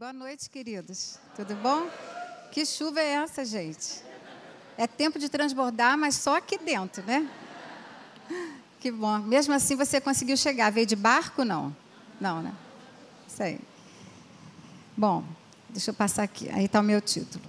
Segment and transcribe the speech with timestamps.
[0.00, 1.18] Boa noite, queridos.
[1.36, 1.86] Tudo bom?
[2.50, 4.02] Que chuva é essa, gente?
[4.78, 7.28] É tempo de transbordar, mas só aqui dentro, né?
[8.80, 9.18] Que bom.
[9.18, 10.72] Mesmo assim, você conseguiu chegar.
[10.72, 11.44] Veio de barco?
[11.44, 11.76] Não.
[12.18, 12.54] Não, né?
[13.28, 13.60] Isso aí.
[14.96, 15.22] Bom,
[15.68, 16.48] deixa eu passar aqui.
[16.48, 17.44] Aí está o meu título.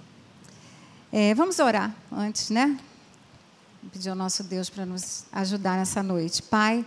[1.10, 2.78] É, vamos orar antes, né?
[3.90, 6.42] Pedir ao nosso Deus para nos ajudar nessa noite.
[6.42, 6.84] Pai,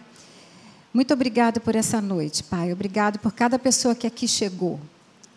[0.93, 2.71] muito obrigado por essa noite, Pai.
[2.71, 4.79] Obrigado por cada pessoa que aqui chegou.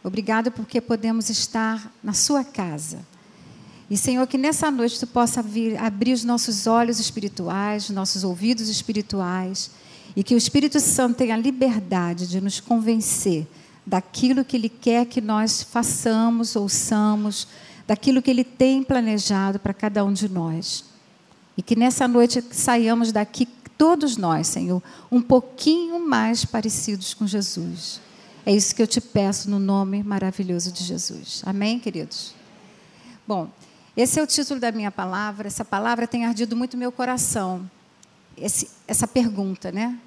[0.03, 2.99] Obrigado porque podemos estar na sua casa.
[3.91, 8.69] E, Senhor, que nessa noite tu possa vir, abrir os nossos olhos espirituais, nossos ouvidos
[8.69, 9.71] espirituais,
[10.15, 13.47] e que o Espírito Santo tenha liberdade de nos convencer
[13.87, 17.49] daquilo que Ele quer que nós façamos, ouçamos,
[17.87, 20.85] daquilo que Ele tem planejado para cada um de nós.
[21.57, 28.01] E que nessa noite saiamos daqui, todos nós, Senhor, um pouquinho mais parecidos com Jesus.
[28.49, 31.43] É isso que eu te peço no nome maravilhoso de Jesus.
[31.45, 32.33] Amém, queridos?
[33.27, 33.51] Bom,
[33.95, 35.49] esse é o título da minha palavra.
[35.49, 37.71] Essa palavra tem ardido muito meu coração.
[38.39, 39.99] Esse, essa pergunta, né?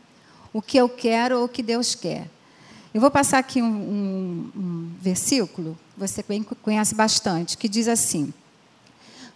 [0.52, 2.28] O que eu quero ou o que Deus quer?
[2.92, 6.26] Eu vou passar aqui um, um, um versículo, você
[6.64, 8.34] conhece bastante, que diz assim: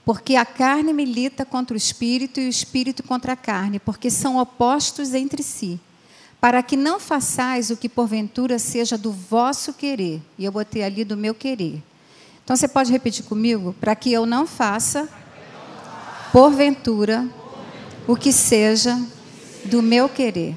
[0.03, 4.37] Porque a carne milita contra o espírito e o espírito contra a carne, porque são
[4.37, 5.79] opostos entre si
[6.39, 10.21] para que não façais o que porventura seja do vosso querer.
[10.37, 11.81] E eu botei ali do meu querer.
[12.43, 13.75] Então você pode repetir comigo?
[13.79, 15.09] Para que eu não faça,
[16.31, 17.27] porventura,
[18.07, 19.01] o que seja
[19.65, 20.55] do meu querer.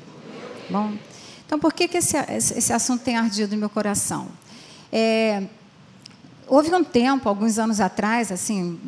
[0.69, 0.93] Bom,
[1.47, 4.29] então por que, que esse, esse assunto tem ardido no meu coração?
[4.93, 5.45] É,
[6.47, 8.79] houve um tempo, alguns anos atrás, assim,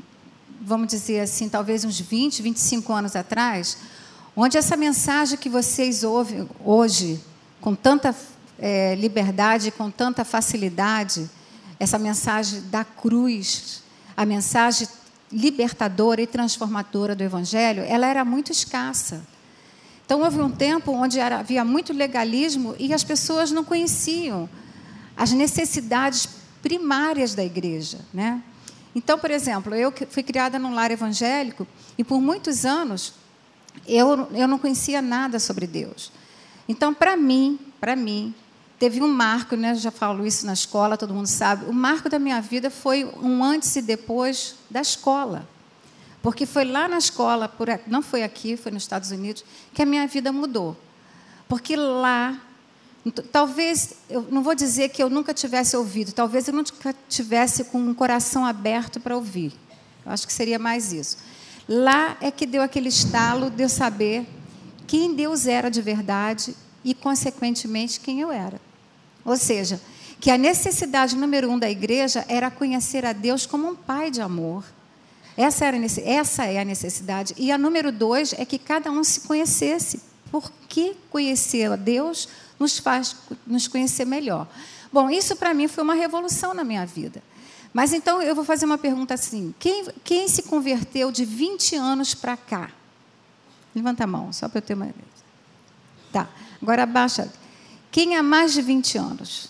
[0.60, 3.78] vamos dizer assim, talvez uns 20, 25 anos atrás,
[4.36, 7.20] onde essa mensagem que vocês ouvem hoje,
[7.60, 8.14] com tanta
[8.58, 11.28] é, liberdade, com tanta facilidade,
[11.78, 13.82] essa mensagem da cruz,
[14.16, 14.86] a mensagem
[15.32, 19.22] libertadora e transformadora do Evangelho, ela era muito escassa.
[20.04, 24.48] Então, houve um tempo onde era, havia muito legalismo e as pessoas não conheciam
[25.16, 26.28] as necessidades
[26.60, 27.98] primárias da igreja.
[28.12, 28.42] Né?
[28.94, 31.66] Então, por exemplo, eu fui criada num lar evangélico
[31.96, 33.14] e por muitos anos
[33.86, 36.12] eu, eu não conhecia nada sobre Deus.
[36.68, 38.34] Então, para mim, para mim,
[38.78, 39.72] teve um marco, né?
[39.72, 41.66] Eu já falo isso na escola, todo mundo sabe.
[41.66, 45.48] O marco da minha vida foi um antes e depois da escola.
[46.22, 49.86] Porque foi lá na escola, por, não foi aqui, foi nos Estados Unidos, que a
[49.86, 50.76] minha vida mudou.
[51.48, 52.38] Porque lá,
[53.32, 57.78] talvez, eu não vou dizer que eu nunca tivesse ouvido, talvez eu nunca tivesse com
[57.78, 59.52] um coração aberto para ouvir.
[60.04, 61.18] Eu acho que seria mais isso.
[61.72, 64.26] Lá é que deu aquele estalo de eu saber
[64.88, 68.60] quem Deus era de verdade e, consequentemente, quem eu era.
[69.24, 69.80] Ou seja,
[70.20, 74.20] que a necessidade número um da igreja era conhecer a Deus como um pai de
[74.20, 74.64] amor.
[75.36, 77.34] Essa, era, essa é a necessidade.
[77.38, 80.00] E a número dois é que cada um se conhecesse.
[80.28, 82.28] Porque conhecer a Deus
[82.58, 83.14] nos faz
[83.46, 84.48] nos conhecer melhor.
[84.92, 87.22] Bom, isso para mim foi uma revolução na minha vida.
[87.72, 92.14] Mas então eu vou fazer uma pergunta assim: quem, quem se converteu de 20 anos
[92.14, 92.70] para cá?
[93.74, 94.92] Levanta a mão, só para eu ter uma.
[96.12, 96.28] Tá,
[96.60, 97.32] agora abaixa.
[97.90, 99.48] Quem há mais de 20 anos?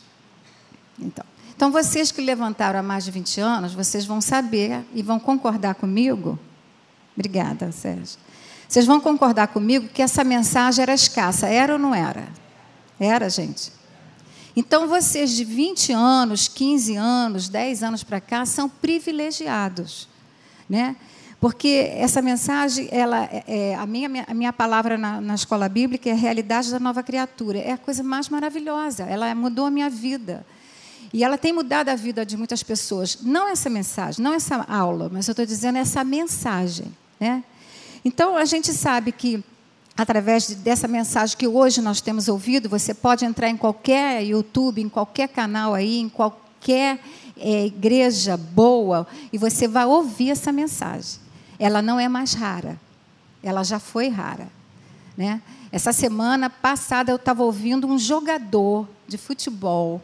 [0.99, 1.25] Então,
[1.61, 5.75] então, vocês que levantaram há mais de 20 anos, vocês vão saber e vão concordar
[5.75, 6.39] comigo.
[7.15, 8.19] Obrigada, Sérgio.
[8.67, 11.49] Vocês vão concordar comigo que essa mensagem era escassa.
[11.49, 12.29] Era ou não era?
[12.99, 13.71] Era, gente.
[14.57, 20.09] Então, vocês de 20 anos, 15 anos, 10 anos para cá são privilegiados,
[20.69, 20.97] né?
[21.41, 26.11] Porque essa mensagem, ela, é, é a, minha, a minha palavra na, na escola bíblica
[26.11, 27.59] é a realidade da nova criatura.
[27.59, 29.05] É a coisa mais maravilhosa.
[29.05, 30.45] Ela mudou a minha vida.
[31.15, 33.19] E ela tem mudado a vida de muitas pessoas.
[33.23, 36.95] Não essa mensagem, não essa aula, mas eu estou dizendo essa mensagem.
[37.19, 37.43] Né?
[38.05, 39.43] Então, a gente sabe que
[39.97, 44.89] através dessa mensagem que hoje nós temos ouvido, você pode entrar em qualquer YouTube, em
[44.89, 47.01] qualquer canal aí, em qualquer
[47.37, 51.21] é, igreja boa, e você vai ouvir essa mensagem.
[51.59, 52.81] Ela não é mais rara,
[53.43, 54.49] ela já foi rara.
[55.17, 55.43] Né?
[55.71, 60.01] Essa semana passada eu estava ouvindo um jogador de futebol,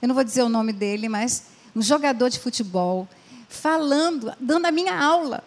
[0.00, 1.44] eu não vou dizer o nome dele, mas
[1.74, 3.08] um jogador de futebol,
[3.48, 5.42] falando, dando a minha aula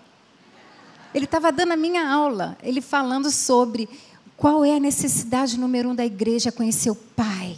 [1.13, 3.89] ele estava dando a minha aula, ele falando sobre
[4.38, 7.57] qual é a necessidade número um da igreja, conhecer o Pai.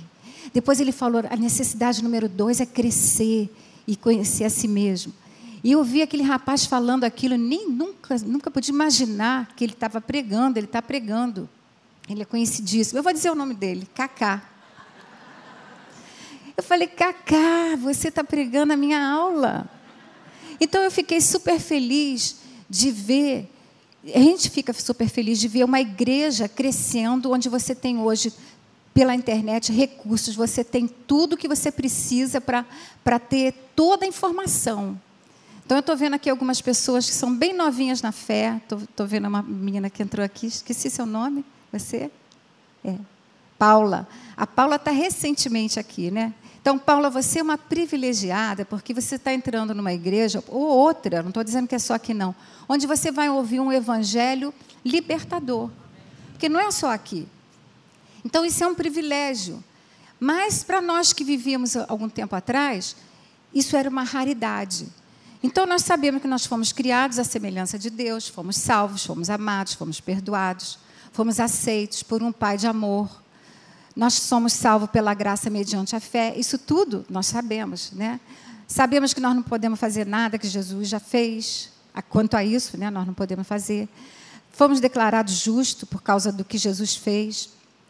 [0.53, 3.49] Depois ele falou, a necessidade número dois é crescer
[3.87, 5.13] e conhecer a si mesmo.
[5.63, 10.01] E eu vi aquele rapaz falando aquilo, nem nunca, nunca pude imaginar que ele estava
[10.01, 11.47] pregando, ele está pregando.
[12.09, 12.97] Ele é conhecidíssimo.
[12.97, 14.41] Eu vou dizer o nome dele, Cacá.
[16.57, 19.69] Eu falei, Cacá, você está pregando a minha aula.
[20.59, 22.40] Então eu fiquei super feliz
[22.71, 23.51] de ver,
[24.15, 28.31] a gente fica super feliz de ver uma igreja crescendo, onde você tem hoje,
[28.93, 34.97] pela internet, recursos, você tem tudo que você precisa para ter toda a informação.
[35.65, 38.61] Então, eu estou vendo aqui algumas pessoas que são bem novinhas na fé.
[38.63, 41.43] Estou vendo uma menina que entrou aqui, esqueci seu nome.
[41.73, 42.09] Você?
[42.85, 42.95] É.
[43.57, 44.07] Paula.
[44.35, 46.33] A Paula está recentemente aqui, né?
[46.61, 51.29] Então, Paula, você é uma privilegiada, porque você está entrando numa igreja, ou outra, não
[51.29, 52.35] estou dizendo que é só aqui não,
[52.69, 54.53] onde você vai ouvir um evangelho
[54.85, 55.71] libertador.
[56.33, 57.27] Porque não é só aqui.
[58.23, 59.63] Então, isso é um privilégio.
[60.19, 62.95] Mas, para nós que vivíamos algum tempo atrás,
[63.51, 64.87] isso era uma raridade.
[65.41, 69.73] Então, nós sabemos que nós fomos criados à semelhança de Deus, fomos salvos, fomos amados,
[69.73, 70.77] fomos perdoados,
[71.11, 73.20] fomos aceitos por um Pai de amor.
[73.95, 76.33] Nós somos salvos pela graça mediante a fé.
[76.37, 78.19] Isso tudo nós sabemos, né?
[78.67, 81.69] Sabemos que nós não podemos fazer nada que Jesus já fez.
[82.09, 83.89] Quanto a isso, né, nós não podemos fazer.
[84.53, 87.49] Fomos declarados justos por causa do que Jesus fez.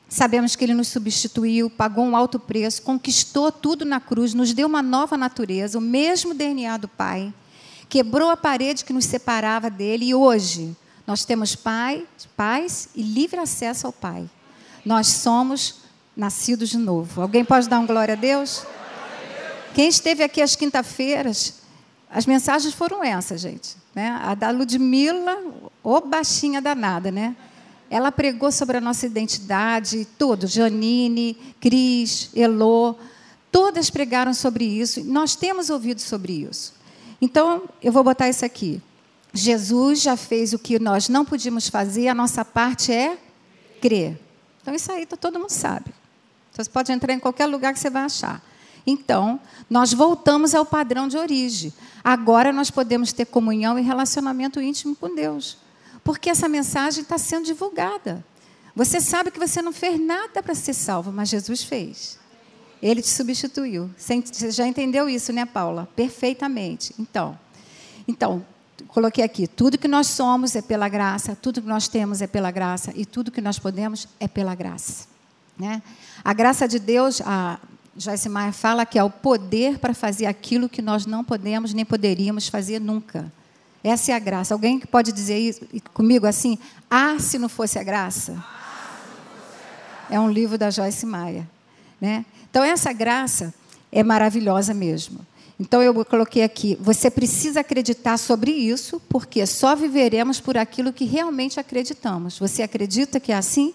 [0.09, 4.67] Sabemos que ele nos substituiu, pagou um alto preço, conquistou tudo na cruz, nos deu
[4.67, 7.33] uma nova natureza, o mesmo DNA do Pai
[7.91, 12.07] quebrou a parede que nos separava dele e hoje nós temos pai,
[12.37, 14.29] paz e livre acesso ao Pai.
[14.85, 15.80] Nós somos
[16.21, 17.19] nascidos de novo.
[17.19, 18.63] Alguém pode dar um glória a Deus?
[19.73, 21.55] Quem esteve aqui às quinta-feiras,
[22.11, 23.75] as mensagens foram essas, gente.
[23.95, 24.19] Né?
[24.21, 25.35] A da Ludmilla,
[25.83, 27.35] ô baixinha danada, né?
[27.89, 30.45] Ela pregou sobre a nossa identidade, tudo.
[30.45, 32.95] Janine, Cris, Elô,
[33.51, 35.03] todas pregaram sobre isso.
[35.03, 36.75] Nós temos ouvido sobre isso.
[37.19, 38.79] Então, eu vou botar isso aqui.
[39.33, 43.17] Jesus já fez o que nós não podíamos fazer, a nossa parte é
[43.81, 44.19] crer.
[44.61, 46.00] Então, isso aí todo mundo sabe.
[46.63, 48.41] Você pode entrar em qualquer lugar que você vai achar.
[48.85, 51.73] Então, nós voltamos ao padrão de origem.
[52.03, 55.57] Agora nós podemos ter comunhão e relacionamento íntimo com Deus.
[56.03, 58.25] Porque essa mensagem está sendo divulgada.
[58.75, 62.17] Você sabe que você não fez nada para ser salvo, mas Jesus fez.
[62.81, 63.91] Ele te substituiu.
[63.95, 65.87] Você já entendeu isso, né, Paula?
[65.95, 66.95] Perfeitamente.
[66.97, 67.37] Então,
[68.07, 68.43] então,
[68.87, 72.49] coloquei aqui: tudo que nós somos é pela graça, tudo que nós temos é pela
[72.49, 75.11] graça e tudo que nós podemos é pela graça.
[75.57, 75.81] Né?
[76.23, 77.59] A graça de Deus, a
[77.95, 81.85] Joyce Meyer fala que é o poder para fazer aquilo que nós não podemos nem
[81.85, 83.31] poderíamos fazer nunca.
[83.83, 84.53] Essa é a graça.
[84.53, 85.61] Alguém que pode dizer isso
[85.93, 86.57] comigo assim?
[86.89, 88.43] Ah, se não fosse a graça?
[90.09, 91.45] É um livro da Joyce Meyer.
[91.99, 92.25] Né?
[92.49, 93.53] Então, essa graça
[93.91, 95.19] é maravilhosa mesmo.
[95.59, 101.05] Então, eu coloquei aqui: você precisa acreditar sobre isso, porque só viveremos por aquilo que
[101.05, 102.37] realmente acreditamos.
[102.37, 103.73] Você acredita que é assim?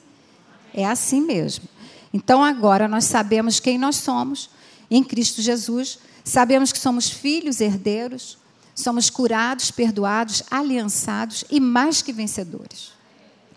[0.75, 1.69] É assim mesmo.
[2.13, 4.51] Então, agora nós sabemos quem nós somos
[4.91, 8.39] em Cristo Jesus, sabemos que somos filhos herdeiros,
[8.75, 12.93] somos curados, perdoados, aliançados e mais que vencedores.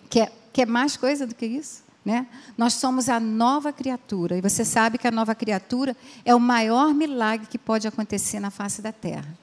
[0.10, 1.84] Quer, quer mais coisa do que isso?
[2.04, 2.26] Né?
[2.58, 4.38] Nós somos a nova criatura.
[4.38, 8.50] E você sabe que a nova criatura é o maior milagre que pode acontecer na
[8.50, 9.38] face da terra.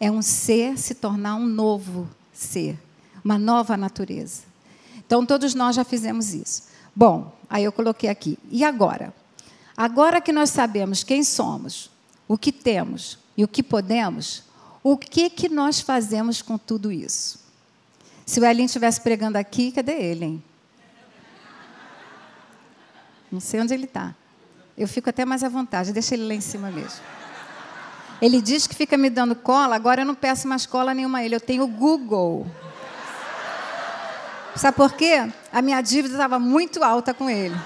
[0.00, 2.78] É um ser se tornar um novo ser,
[3.24, 4.42] uma nova natureza.
[4.96, 6.67] Então, todos nós já fizemos isso.
[6.98, 8.36] Bom, aí eu coloquei aqui.
[8.50, 9.14] E agora?
[9.76, 11.92] Agora que nós sabemos quem somos,
[12.26, 14.42] o que temos e o que podemos,
[14.82, 17.38] o que, que nós fazemos com tudo isso?
[18.26, 20.44] Se o Elin estivesse pregando aqui, cadê ele, hein?
[23.30, 24.12] Não sei onde ele está.
[24.76, 26.98] Eu fico até mais à vontade, deixa ele lá em cima mesmo.
[28.20, 31.24] Ele diz que fica me dando cola, agora eu não peço mais cola nenhuma a
[31.24, 32.44] ele, eu tenho o Google.
[34.56, 35.32] Sabe por quê?
[35.52, 37.56] A minha dívida estava muito alta com ele.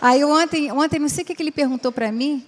[0.00, 2.44] Aí ontem, ontem não sei o que ele perguntou para mim.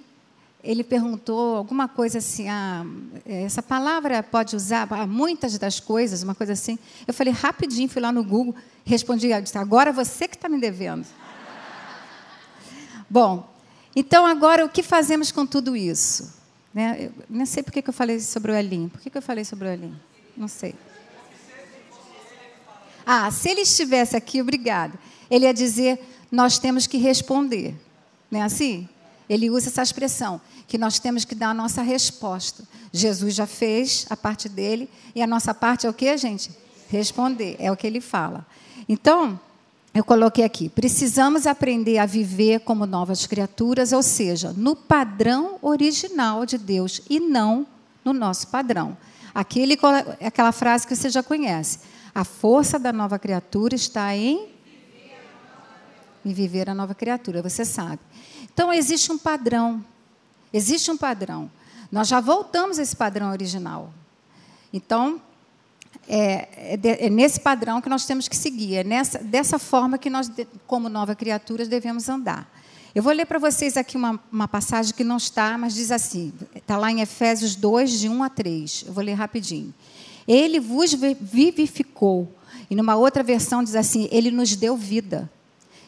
[0.63, 2.85] Ele perguntou alguma coisa assim, ah,
[3.27, 6.79] essa palavra pode usar para muitas das coisas, uma coisa assim.
[7.07, 8.55] Eu falei rapidinho, fui lá no Google,
[8.85, 11.07] respondi, agora você que está me devendo.
[13.11, 13.49] Bom,
[13.95, 16.33] então agora o que fazemos com tudo isso?
[16.73, 17.07] Né?
[17.07, 18.89] Eu não sei por que eu falei sobre o Elim.
[18.89, 19.95] Por que eu falei sobre o Elim?
[20.37, 20.75] Não sei.
[23.07, 24.99] Ah, se ele estivesse aqui, obrigado.
[25.31, 25.99] Ele ia dizer:
[26.31, 27.75] nós temos que responder.
[28.31, 28.89] Não é assim?
[29.29, 32.65] Ele usa essa expressão, que nós temos que dar a nossa resposta.
[32.93, 36.51] Jesus já fez a parte dele, e a nossa parte é o que, gente?
[36.89, 38.47] Responder, é o que ele fala.
[38.89, 39.39] Então,
[39.95, 46.45] eu coloquei aqui: precisamos aprender a viver como novas criaturas, ou seja, no padrão original
[46.45, 47.67] de Deus e não
[48.05, 48.97] no nosso padrão.
[49.35, 49.79] Aqui ele,
[50.25, 51.79] aquela frase que você já conhece.
[52.15, 54.55] A força da nova criatura está em
[56.25, 57.99] em viver a nova criatura, você sabe.
[58.43, 59.85] Então, existe um padrão.
[60.53, 61.51] Existe um padrão.
[61.93, 63.93] Nós já voltamos a esse padrão original.
[64.73, 65.21] Então,
[66.09, 70.09] é, é, é, nesse padrão que nós temos que seguir, é nessa, dessa forma que
[70.09, 70.31] nós,
[70.67, 72.51] como nova criaturas, devemos andar.
[72.95, 76.33] Eu vou ler para vocês aqui uma, uma, passagem que não está, mas diz assim:
[76.55, 78.85] está lá em Efésios 2, de 1 a 3.
[78.87, 79.75] Eu vou ler rapidinho.
[80.27, 82.35] Ele vos vivificou.
[82.71, 85.31] E numa outra versão diz assim: Ele nos deu vida.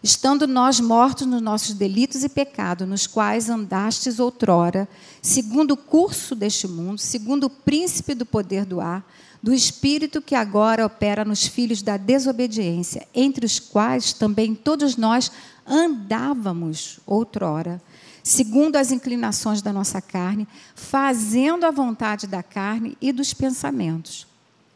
[0.02, 4.88] Estando nós mortos nos nossos delitos e pecados, nos quais andastes outrora,
[5.20, 9.04] segundo o curso deste mundo, segundo o príncipe do poder do ar,
[9.42, 15.32] do espírito que agora opera nos filhos da desobediência, entre os quais também todos nós
[15.66, 17.82] andávamos outrora,
[18.26, 24.26] segundo as inclinações da nossa carne, fazendo a vontade da carne e dos pensamentos.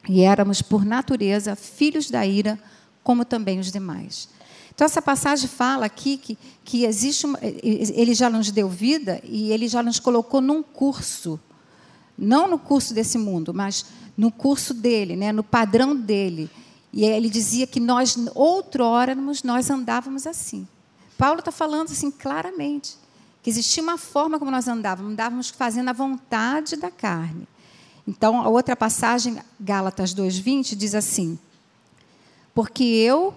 [0.08, 2.56] E éramos, por natureza, filhos da ira,
[3.02, 4.28] como também os demais.
[4.72, 7.26] Então, essa passagem fala aqui que, que existe.
[7.26, 11.38] Uma, ele já nos deu vida e ele já nos colocou num curso.
[12.16, 13.84] Não no curso desse mundo, mas
[14.16, 16.48] no curso dele, né, no padrão dele.
[16.92, 20.68] E ele dizia que nós, outrora, nós andávamos assim.
[21.18, 22.99] Paulo está falando assim claramente
[23.42, 27.46] que existia uma forma como nós andávamos, andávamos fazendo a vontade da carne.
[28.06, 31.38] Então, a outra passagem, Gálatas 2:20, diz assim:
[32.54, 33.34] Porque eu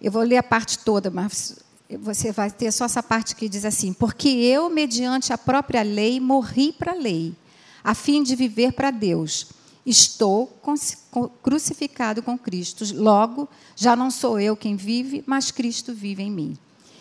[0.00, 1.58] eu vou ler a parte toda, mas
[2.00, 6.20] você vai ter só essa parte que diz assim: Porque eu, mediante a própria lei,
[6.20, 7.34] morri para a lei,
[7.82, 9.48] a fim de viver para Deus.
[9.84, 10.60] Estou
[11.42, 12.84] crucificado com Cristo.
[12.94, 16.58] Logo, já não sou eu quem vive, mas Cristo vive em mim.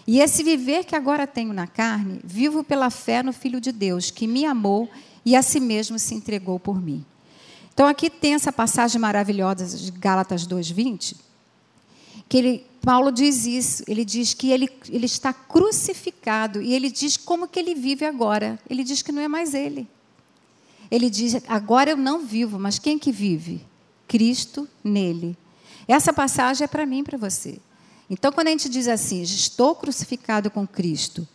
[0.08, 4.12] E esse viver que agora tenho na carne, vivo pela fé no Filho de Deus,
[4.12, 4.90] que me amou
[5.26, 7.04] e a si mesmo se entregou por mim.
[7.74, 11.16] Então, aqui tem essa passagem maravilhosa de Gálatas 2,20,
[12.30, 17.18] que ele, Paulo diz isso, ele diz que ele, ele está crucificado, e ele diz
[17.18, 18.60] como que ele vive agora.
[18.70, 19.88] Ele diz que não é mais ele.
[20.90, 23.66] Ele diz: agora eu não vivo, mas quem que vive?
[24.08, 25.38] Cristo nele.
[25.88, 27.60] Essa passagem é para mim para você.
[28.10, 31.28] Então, quando a gente diz assim, estou crucificado com Cristo,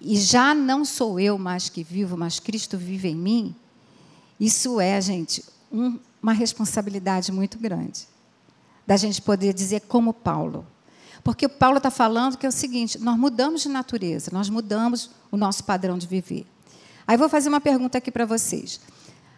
[0.00, 3.54] e já não sou eu mais que vivo, mas Cristo vive em mim,
[4.38, 8.06] isso é, gente, um, uma responsabilidade muito grande.
[8.86, 10.66] Da gente poder dizer como Paulo.
[11.22, 15.10] Porque o Paulo está falando que é o seguinte: nós mudamos de natureza, nós mudamos
[15.30, 16.46] o nosso padrão de viver.
[17.06, 18.80] Aí vou fazer uma pergunta aqui para vocês.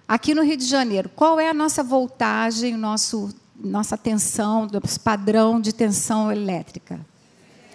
[0.08, 5.00] Aqui no Rio de Janeiro, qual é a nossa voltagem, o nosso, nossa tensão, nosso
[5.00, 7.00] padrão de tensão elétrica?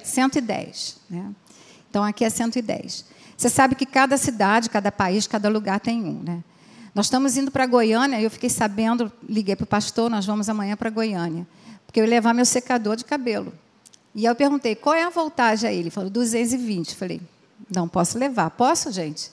[0.03, 0.97] 110.
[1.09, 1.31] Né?
[1.89, 3.05] Então, aqui é 110.
[3.37, 6.21] Você sabe que cada cidade, cada país, cada lugar tem um.
[6.21, 6.43] Né?
[6.93, 10.49] Nós estamos indo para Goiânia, e eu fiquei sabendo, liguei para o pastor, nós vamos
[10.49, 11.47] amanhã para Goiânia,
[11.85, 13.53] porque eu ia levar meu secador de cabelo.
[14.13, 15.77] E eu perguntei, qual é a voltagem aí?
[15.77, 16.95] Ele falou, 220.
[16.95, 17.21] Falei,
[17.73, 18.49] não posso levar.
[18.51, 19.31] Posso, gente?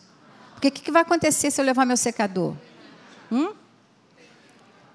[0.54, 2.54] Porque o que, que vai acontecer se eu levar meu secador?
[3.30, 3.52] Hum?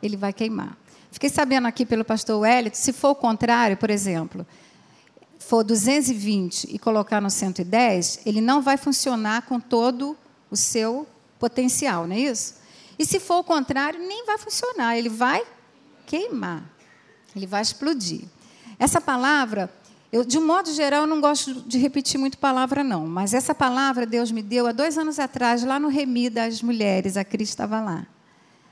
[0.02, 0.78] Ele vai queimar.
[1.14, 4.48] Fiquei sabendo aqui pelo pastor Wellington, se for o contrário, por exemplo,
[5.38, 10.18] for 220 e colocar no 110, ele não vai funcionar com todo
[10.50, 12.56] o seu potencial, não é isso?
[12.98, 15.44] E se for o contrário, nem vai funcionar, ele vai
[16.08, 16.64] queimar,
[17.36, 18.24] ele vai explodir.
[18.80, 19.72] Essa palavra,
[20.12, 23.54] eu, de um modo geral, eu não gosto de repetir muito palavra, não, mas essa
[23.54, 27.50] palavra Deus me deu há dois anos atrás, lá no Remi das Mulheres, a Cris
[27.50, 28.08] estava lá.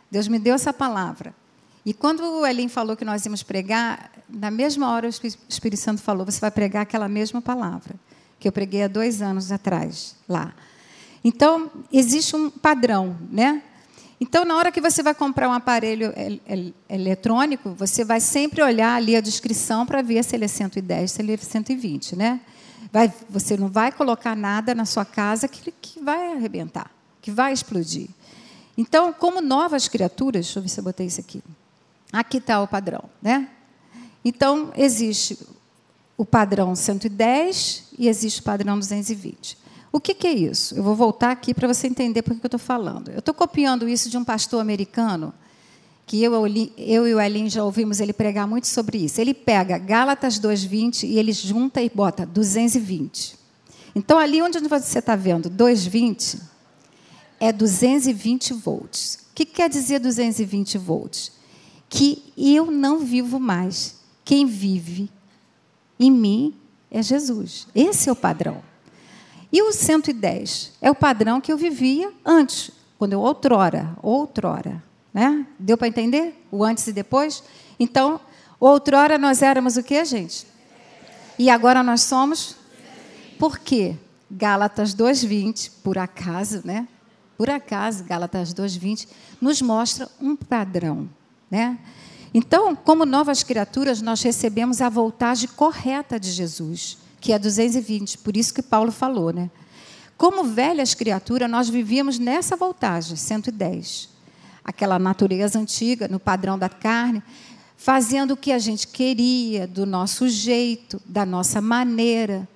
[0.09, 1.39] Deus me deu essa palavra.
[1.85, 6.01] E quando o Elim falou que nós íamos pregar, na mesma hora o Espírito Santo
[6.01, 7.95] falou: você vai pregar aquela mesma palavra
[8.39, 10.53] que eu preguei há dois anos atrás lá.
[11.23, 13.63] Então existe um padrão, né?
[14.19, 16.13] Então, na hora que você vai comprar um aparelho
[16.87, 21.21] eletrônico, você vai sempre olhar ali a descrição para ver se ele é 110, se
[21.23, 22.39] ele é 120, né?
[22.93, 27.51] Vai, você não vai colocar nada na sua casa que, que vai arrebentar, que vai
[27.51, 28.09] explodir.
[28.77, 31.41] Então, como novas criaturas, deixa eu ver se eu botei isso aqui.
[32.11, 33.47] Aqui está o padrão, né?
[34.23, 35.37] Então, existe
[36.17, 39.57] o padrão 110 e existe o padrão 220.
[39.91, 40.75] O que, que é isso?
[40.75, 43.09] Eu vou voltar aqui para você entender por que eu estou falando.
[43.09, 45.33] Eu estou copiando isso de um pastor americano,
[46.05, 46.33] que eu,
[46.77, 49.19] eu e o Elin já ouvimos ele pregar muito sobre isso.
[49.19, 53.37] Ele pega Gálatas 2,20 e ele junta e bota 220.
[53.95, 56.39] Então, ali onde você está vendo 220,
[57.39, 59.15] é 220 volts.
[59.31, 61.31] O que quer dizer 220 volts?
[61.91, 63.99] Que eu não vivo mais.
[64.23, 65.11] Quem vive
[65.99, 66.55] em mim
[66.89, 67.67] é Jesus.
[67.75, 68.63] Esse é o padrão.
[69.51, 74.81] E o 110 é o padrão que eu vivia antes, quando eu outrora, outrora,
[75.13, 75.45] né?
[75.59, 76.41] Deu para entender?
[76.49, 77.43] O antes e depois?
[77.77, 78.21] Então,
[78.57, 80.47] outrora nós éramos o que, gente?
[81.37, 82.55] E agora nós somos?
[83.37, 83.97] Por quê?
[84.29, 86.87] Gálatas 2:20, por acaso, né?
[87.37, 89.09] Por acaso, Gálatas 2:20
[89.41, 91.09] nos mostra um padrão,
[91.51, 91.77] né?
[92.33, 98.37] Então, como novas criaturas, nós recebemos a voltagem correta de Jesus, que é 220, por
[98.37, 99.51] isso que Paulo falou, né?
[100.17, 104.07] Como velhas criaturas, nós vivíamos nessa voltagem, 110.
[104.63, 107.21] Aquela natureza antiga, no padrão da carne,
[107.75, 112.47] fazendo o que a gente queria, do nosso jeito, da nossa maneira,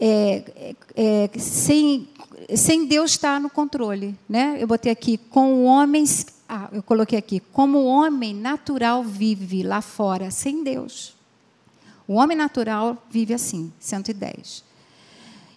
[0.00, 2.08] é, é, é sem,
[2.56, 4.18] sem Deus estar no controle.
[4.28, 4.56] Né?
[4.58, 9.82] Eu botei aqui, com homens, ah, eu coloquei aqui, como o homem natural vive lá
[9.82, 11.14] fora, sem Deus.
[12.06, 14.64] O homem natural vive assim, 110.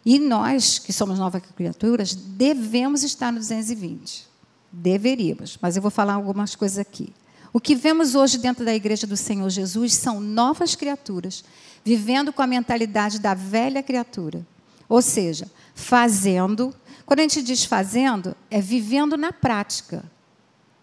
[0.06, 4.28] E nós, que somos novas criaturas, devemos estar no 220.
[4.70, 7.14] Deveríamos, mas eu vou falar algumas coisas aqui.
[7.54, 11.44] O que vemos hoje dentro da igreja do Senhor Jesus são novas criaturas,
[11.86, 14.46] vivendo com a mentalidade da velha criatura.
[14.90, 16.74] Ou seja, fazendo.
[17.06, 20.04] Quando a gente diz fazendo, é vivendo na prática.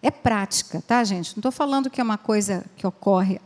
[0.01, 1.35] É prática, tá, gente?
[1.35, 3.41] Não estou falando que é uma coisa que ocorre.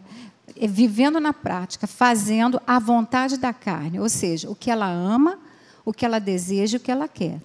[0.55, 5.39] É vivendo na prática, fazendo a vontade da carne, ou seja, o que ela ama,
[5.83, 7.41] o que ela deseja, o que ela quer.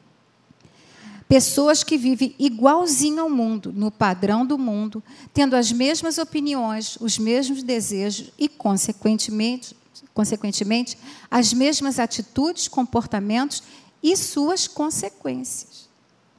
[1.26, 7.18] Pessoas que vivem igualzinho ao mundo, no padrão do mundo, tendo as mesmas opiniões, os
[7.18, 9.76] mesmos desejos e, consequentemente,
[10.14, 10.98] consequentemente
[11.30, 13.62] as mesmas atitudes, comportamentos
[14.02, 15.88] e suas consequências.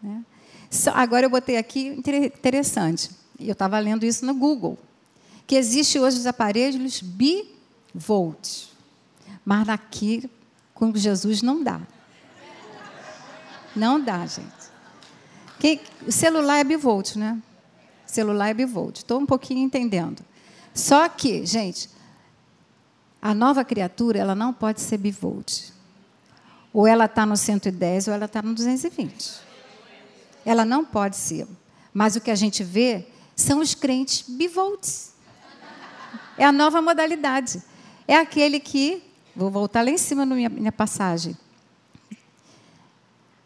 [0.01, 0.23] Né?
[0.93, 3.09] Agora eu botei aqui interessante,
[3.39, 4.77] eu estava lendo isso no Google,
[5.47, 8.67] que existe hoje os aparelhos bivolt,
[9.43, 10.29] mas aqui
[10.73, 11.81] com Jesus não dá.
[13.75, 14.69] Não dá, gente.
[15.59, 17.37] Quem, o celular é bivolt, né?
[18.07, 18.97] O celular é bivolt.
[18.97, 20.23] Estou um pouquinho entendendo.
[20.73, 21.89] Só que, gente,
[23.21, 25.71] a nova criatura ela não pode ser bivolt.
[26.71, 29.48] Ou ela está no 110 ou ela está no 220.
[30.49, 31.47] Ela não pode ser.
[31.93, 35.13] Mas o que a gente vê são os crentes bivolts.
[36.37, 37.61] É a nova modalidade.
[38.07, 39.03] É aquele que
[39.39, 41.33] Vou voltar lá em cima na minha, minha passagem.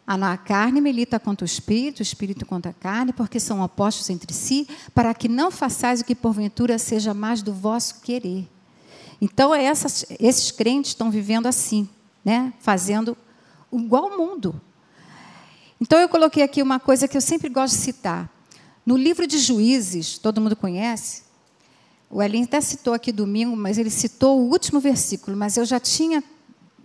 [0.04, 4.34] A carne milita contra o espírito, o espírito contra a carne, porque são opostos entre
[4.34, 8.48] si, para que não façais o que porventura seja mais do vosso querer.
[9.20, 11.88] Então, essas, esses crentes estão vivendo assim,
[12.24, 12.52] né?
[12.58, 13.16] fazendo
[13.72, 14.60] igual ao mundo.
[15.86, 18.30] Então, eu coloquei aqui uma coisa que eu sempre gosto de citar.
[18.86, 21.24] No livro de Juízes, todo mundo conhece,
[22.08, 25.78] o Elin até citou aqui domingo, mas ele citou o último versículo, mas eu já
[25.78, 26.24] tinha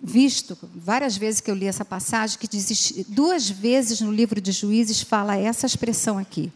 [0.03, 4.51] visto várias vezes que eu li essa passagem que diz, duas vezes no livro de
[4.51, 6.51] Juízes fala essa expressão aqui.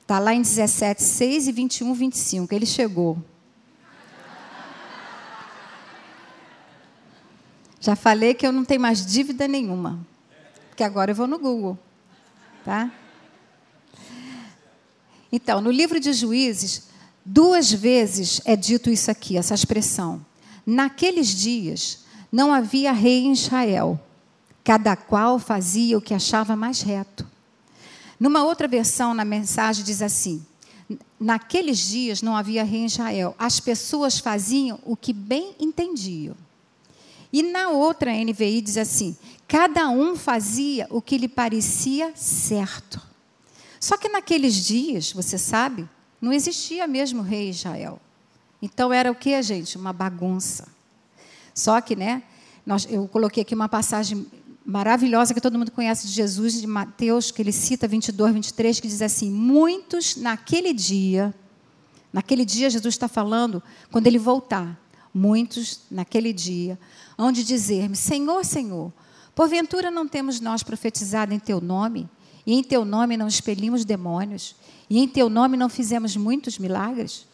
[0.00, 2.54] Está lá em 17, 6 e 21, 25.
[2.54, 3.18] Ele chegou.
[7.80, 9.98] Já falei que eu não tenho mais dívida nenhuma.
[10.78, 11.76] Porque agora eu vou no Google.
[12.64, 12.88] Tá?
[15.32, 16.88] Então, no livro de Juízes,
[17.30, 20.24] Duas vezes é dito isso aqui, essa expressão.
[20.64, 24.00] Naqueles dias não havia rei em Israel,
[24.64, 27.26] cada qual fazia o que achava mais reto.
[28.18, 30.42] Numa outra versão, na mensagem, diz assim:
[31.20, 36.34] Naqueles dias não havia rei em Israel, as pessoas faziam o que bem entendiam.
[37.32, 43.00] E na outra NVI diz assim: cada um fazia o que lhe parecia certo.
[43.80, 45.88] Só que naqueles dias, você sabe,
[46.20, 48.00] não existia mesmo rei Israel.
[48.60, 49.76] Então era o que, gente?
[49.76, 50.66] Uma bagunça.
[51.54, 52.22] Só que, né?
[52.66, 54.26] Nós, eu coloquei aqui uma passagem
[54.64, 58.88] maravilhosa que todo mundo conhece de Jesus, de Mateus, que ele cita 22, 23, que
[58.88, 61.34] diz assim: Muitos naquele dia,
[62.12, 64.78] naquele dia Jesus está falando, quando ele voltar,
[65.14, 66.78] muitos naquele dia,
[67.18, 68.92] hão de dizer-me: Senhor, Senhor,
[69.34, 72.08] porventura não temos nós profetizado em teu nome,
[72.46, 74.54] e em teu nome não expelimos demônios,
[74.88, 77.26] e em teu nome não fizemos muitos milagres?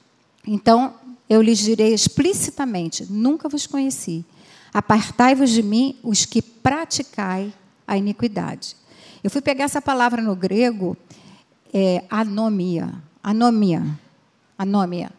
[0.47, 0.95] Então
[1.29, 4.25] eu lhes direi explicitamente: nunca vos conheci.
[4.73, 7.53] Apartai-vos de mim, os que praticai
[7.87, 8.77] a iniquidade.
[9.23, 10.97] Eu fui pegar essa palavra no grego,
[11.73, 12.93] é, anomia.
[13.23, 13.99] Anomia.
[14.59, 15.11] Anomia.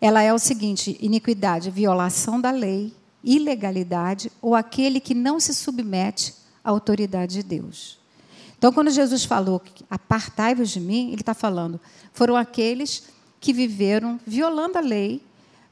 [0.00, 6.34] Ela é o seguinte: iniquidade, violação da lei, ilegalidade ou aquele que não se submete
[6.62, 7.98] à autoridade de Deus.
[8.56, 11.80] Então, quando Jesus falou, apartai-vos de mim, ele está falando,
[12.12, 13.04] foram aqueles
[13.40, 15.22] que viveram violando a lei,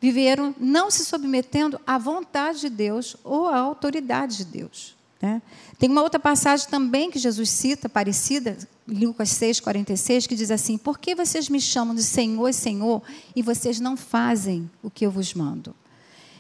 [0.01, 4.95] viveram não se submetendo à vontade de Deus ou à autoridade de Deus.
[5.21, 5.43] Né?
[5.79, 8.57] Tem uma outra passagem também que Jesus cita, parecida,
[8.87, 13.03] Lucas 6, 46, que diz assim: Por que vocês me chamam de Senhor Senhor
[13.35, 15.75] e vocês não fazem o que eu vos mando?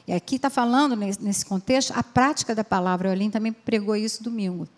[0.06, 3.08] E aqui está falando, nesse contexto, a prática da palavra.
[3.08, 4.68] O Aline também pregou isso domingo.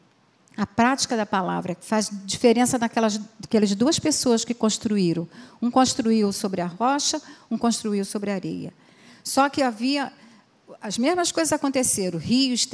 [0.56, 3.20] A prática da palavra faz diferença naquelas
[3.76, 5.28] duas pessoas que construíram.
[5.62, 8.72] Um construiu sobre a rocha, um construiu sobre a areia.
[9.22, 10.12] Só que havia.
[10.80, 12.66] As mesmas coisas aconteceram: rios,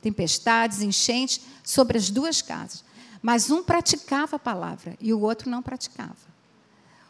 [0.00, 2.84] tempestades, enchentes, sobre as duas casas.
[3.20, 6.14] Mas um praticava a palavra e o outro não praticava.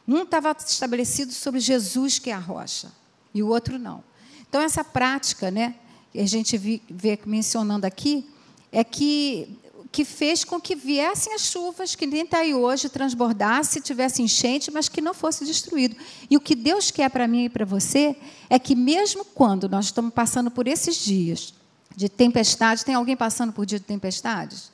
[0.08, 2.90] Um estava estabelecido sobre Jesus, que é a rocha,
[3.34, 4.02] e o outro não.
[4.48, 5.74] Então, essa prática, né,
[6.12, 8.26] que a gente vê mencionando aqui,
[8.72, 9.58] é que,
[9.92, 14.70] que fez com que viessem as chuvas, que nem está aí hoje, transbordasse, tivesse enchente,
[14.70, 15.96] mas que não fosse destruído.
[16.30, 18.16] E o que Deus quer para mim e para você
[18.48, 21.54] é que, mesmo quando nós estamos passando por esses dias
[21.94, 24.70] de tempestade, tem alguém passando por dia de tempestades?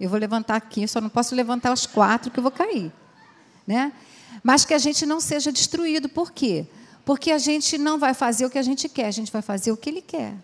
[0.00, 2.90] Eu vou levantar aqui, só não posso levantar os quatro que eu vou cair.
[3.66, 3.92] Né?
[4.42, 6.08] Mas que a gente não seja destruído.
[6.08, 6.66] Por quê?
[6.66, 6.79] Porque
[7.32, 9.76] a gente não vai fazer o que a gente quer, a gente vai fazer o
[9.76, 10.34] que Ele quer.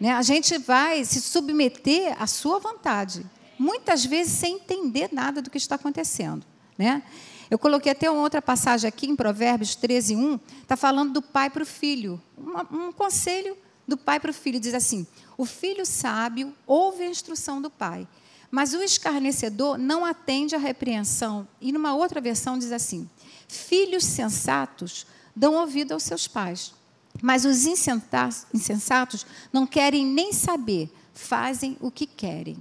[0.00, 0.12] Né?
[0.12, 3.26] A gente vai se submeter à sua vontade,
[3.58, 6.46] muitas vezes sem entender nada do que está acontecendo.
[6.76, 7.02] Né?
[7.50, 11.50] Eu coloquei até uma outra passagem aqui em Provérbios 13, 1, está falando do pai
[11.50, 12.20] para o filho.
[12.36, 13.56] Um, um conselho
[13.86, 15.06] do pai para o filho diz assim:
[15.36, 18.06] O filho sábio ouve a instrução do pai,
[18.50, 21.48] mas o escarnecedor não atende à repreensão.
[21.60, 23.08] E numa outra versão diz assim:
[23.48, 25.06] Filhos sensatos
[25.38, 26.74] dão ouvido aos seus pais.
[27.22, 32.56] Mas os insensatos não querem nem saber, fazem o que querem.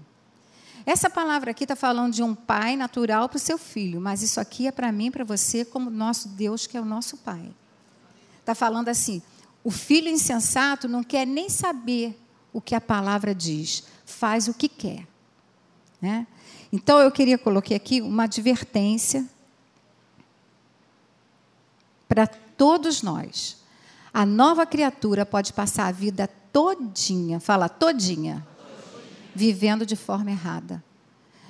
[0.86, 4.40] Essa palavra aqui está falando de um pai natural para o seu filho, mas isso
[4.40, 7.52] aqui é para mim para você, como nosso Deus, que é o nosso pai.
[8.40, 9.22] Está falando assim:
[9.63, 12.18] o filho insensato não quer nem saber
[12.54, 15.06] o que a palavra diz, faz o que quer.
[16.02, 16.26] Né?
[16.72, 19.28] Então eu queria colocar aqui uma advertência
[22.08, 23.58] para todos nós.
[24.13, 28.46] A nova criatura pode passar a vida todinha, fala todinha,
[29.36, 30.84] vivendo de forma errada,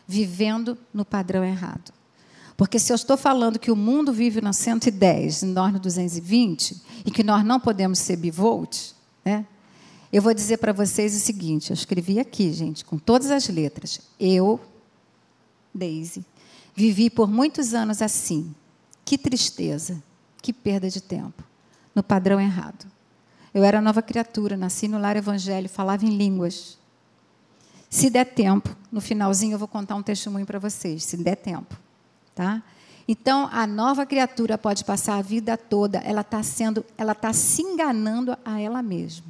[0.05, 1.93] vivendo no padrão errado.
[2.57, 6.81] Porque se eu estou falando que o mundo vive na 110 e nós no 220
[7.05, 8.93] e que nós não podemos ser bivolt,
[9.23, 9.45] né?
[10.11, 13.99] Eu vou dizer para vocês o seguinte, eu escrevi aqui, gente, com todas as letras.
[14.19, 14.59] Eu,
[15.73, 16.25] Daisy,
[16.75, 18.55] vivi por muitos anos assim.
[19.05, 20.01] Que tristeza.
[20.47, 21.43] Que perda de tempo.
[21.93, 22.85] No padrão errado.
[23.53, 26.77] Eu era nova criatura, nasci no lar evangélico, falava em línguas.
[27.89, 31.75] Se der tempo, no finalzinho eu vou contar um testemunho para vocês, se der tempo,
[32.33, 32.63] tá?
[33.05, 37.61] Então, a nova criatura pode passar a vida toda, ela está sendo, ela está se
[37.61, 39.27] enganando a ela mesma.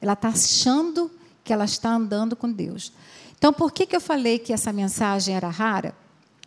[0.00, 1.10] Ela está achando
[1.42, 2.92] que ela está andando com Deus.
[3.36, 5.96] Então, por que, que eu falei que essa mensagem era rara?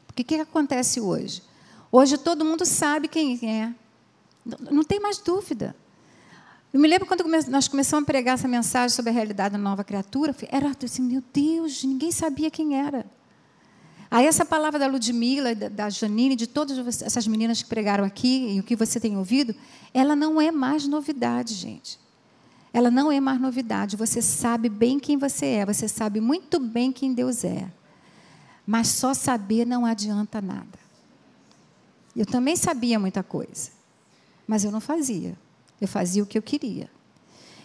[0.05, 1.45] Porque o que, que acontece hoje?
[1.91, 3.73] Hoje todo mundo sabe quem é.
[4.71, 5.75] Não tem mais dúvida.
[6.73, 9.83] Eu me lembro quando nós começamos a pregar essa mensagem sobre a realidade da nova
[9.83, 13.05] criatura, era assim, meu Deus, ninguém sabia quem era.
[14.09, 18.59] Aí essa palavra da Ludmilla, da Janine, de todas essas meninas que pregaram aqui e
[18.59, 19.55] o que você tem ouvido,
[19.93, 21.99] ela não é mais novidade, gente.
[22.71, 23.97] Ela não é mais novidade.
[23.97, 27.69] Você sabe bem quem você é, você sabe muito bem quem Deus é.
[28.65, 30.86] Mas só saber não adianta nada.
[32.17, 33.69] Eu também sabia muita coisa,
[34.47, 35.37] mas eu não fazia.
[35.79, 36.89] Eu fazia o que eu queria.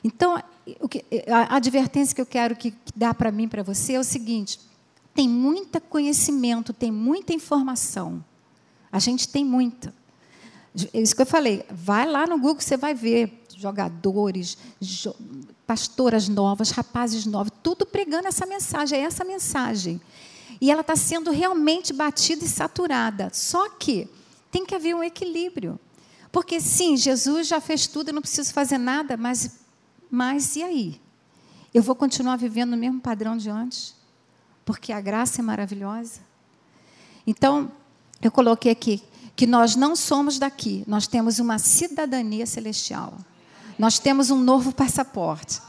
[0.05, 4.61] Então, a advertência que eu quero que dar para mim, para você, é o seguinte:
[5.15, 8.23] tem muito conhecimento, tem muita informação.
[8.93, 9.95] A gente tem muita.
[10.93, 11.65] É isso que eu falei.
[11.71, 15.15] Vai lá no Google, você vai ver jogadores, jo
[15.67, 19.99] pastoras novas, rapazes novos, tudo pregando essa mensagem, é essa mensagem.
[20.61, 23.31] E ela está sendo realmente batida e saturada.
[23.33, 24.11] Só que
[24.53, 25.81] tem que haver um equilíbrio.
[26.31, 29.59] Porque, sim, Jesus já fez tudo, eu não preciso fazer nada, mas,
[30.11, 31.01] mas e aí?
[31.75, 33.95] Eu vou continuar vivendo no mesmo padrão de antes?
[34.65, 36.21] Porque a graça é maravilhosa?
[37.27, 37.73] Então,
[38.21, 39.03] eu coloquei aqui
[39.35, 43.15] que nós não somos daqui, nós temos uma cidadania celestial.
[43.79, 45.61] Nós temos um novo passaporte,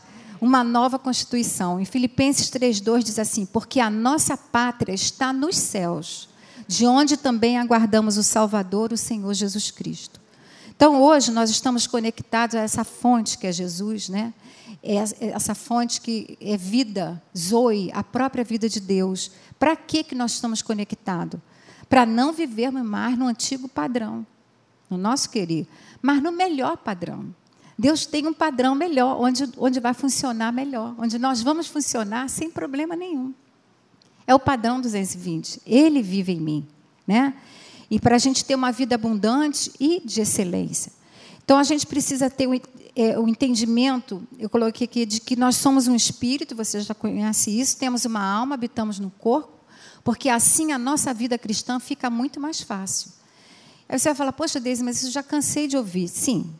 [0.41, 1.79] uma nova constituição.
[1.79, 6.27] Em Filipenses 3:2 diz assim: "Porque a nossa pátria está nos céus,
[6.67, 10.21] de onde também aguardamos o Salvador, o Senhor Jesus Cristo.
[10.75, 14.33] Então, hoje, nós estamos conectados a essa fonte que é Jesus, né?
[14.81, 14.95] É
[15.27, 19.31] essa fonte que é vida, Zoe, a própria vida de Deus.
[19.57, 21.39] Para que, que nós estamos conectados?
[21.87, 24.25] Para não vivermos mais no antigo padrão,
[24.89, 25.67] no nosso querer,
[26.01, 27.33] mas no melhor padrão.
[27.77, 32.49] Deus tem um padrão melhor, onde, onde vai funcionar melhor, onde nós vamos funcionar sem
[32.49, 33.33] problema nenhum.
[34.25, 35.61] É o padrão 220.
[35.65, 36.67] Ele vive em mim.
[37.05, 37.33] Né?
[37.89, 40.91] E para a gente ter uma vida abundante e de excelência.
[41.43, 42.47] Então a gente precisa ter
[42.95, 47.51] é, o entendimento, eu coloquei aqui, de que nós somos um espírito, você já conhece
[47.51, 49.51] isso, temos uma alma, habitamos no corpo,
[50.03, 53.11] porque assim a nossa vida cristã fica muito mais fácil.
[53.89, 56.07] Aí você vai falar, poxa, Deise, mas isso já cansei de ouvir.
[56.07, 56.53] Sim,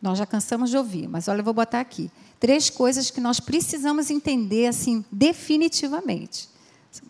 [0.00, 2.10] nós já cansamos de ouvir, mas olha, eu vou botar aqui.
[2.38, 6.48] Três coisas que nós precisamos entender, assim, definitivamente.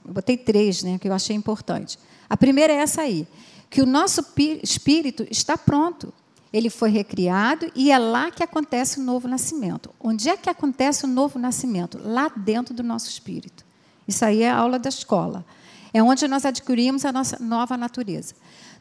[0.05, 1.99] Eu botei três, né, que eu achei importante.
[2.29, 3.27] A primeira é essa aí,
[3.71, 4.25] que o nosso
[4.63, 6.13] espírito está pronto.
[6.53, 9.91] Ele foi recriado e é lá que acontece o novo nascimento.
[10.01, 12.01] Onde é que acontece o novo nascimento?
[12.03, 13.65] Lá dentro do nosso espírito.
[14.07, 15.45] Isso aí é a aula da escola.
[15.93, 18.35] É onde nós adquirimos a nossa nova natureza.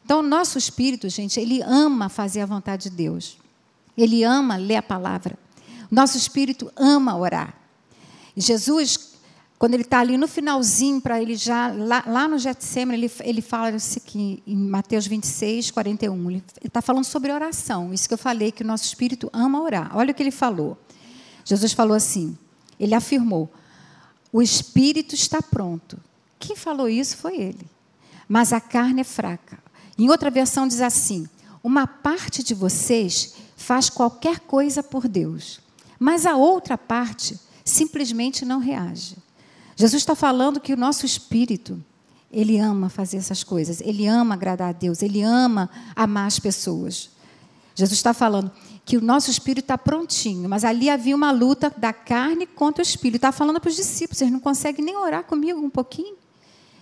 [0.04, 3.38] Então, o nosso espírito, gente, ele ama fazer a vontade de Deus.
[3.98, 5.38] Ele ama ler a palavra.
[5.92, 7.54] Nosso espírito ama orar.
[8.36, 9.07] Jesus,
[9.60, 13.42] quando ele está ali no finalzinho, para ele já, lá, lá no Getsemane, ele, ele
[13.42, 16.32] fala isso aqui em Mateus 26, 41.
[16.32, 17.92] Ele está falando sobre oração.
[17.92, 19.98] Isso que eu falei, que o nosso espírito ama orar.
[19.98, 20.78] Olha o que ele falou.
[21.44, 22.38] Jesus falou assim:
[22.80, 23.52] ele afirmou,
[24.32, 25.98] o espírito está pronto.
[26.38, 27.68] Quem falou isso foi ele.
[28.30, 29.58] Mas a carne é fraca.
[29.98, 31.28] Em outra versão diz assim:
[31.64, 35.60] uma parte de vocês faz qualquer coisa por Deus,
[36.00, 39.18] mas a outra parte simplesmente não reage.
[39.78, 41.80] Jesus está falando que o nosso espírito,
[42.32, 47.12] ele ama fazer essas coisas, ele ama agradar a Deus, ele ama amar as pessoas.
[47.76, 48.52] Jesus está falando
[48.84, 52.84] que o nosso espírito está prontinho, mas ali havia uma luta da carne contra o
[52.84, 53.18] espírito.
[53.18, 56.16] Está falando para os discípulos, eles não conseguem nem orar comigo um pouquinho.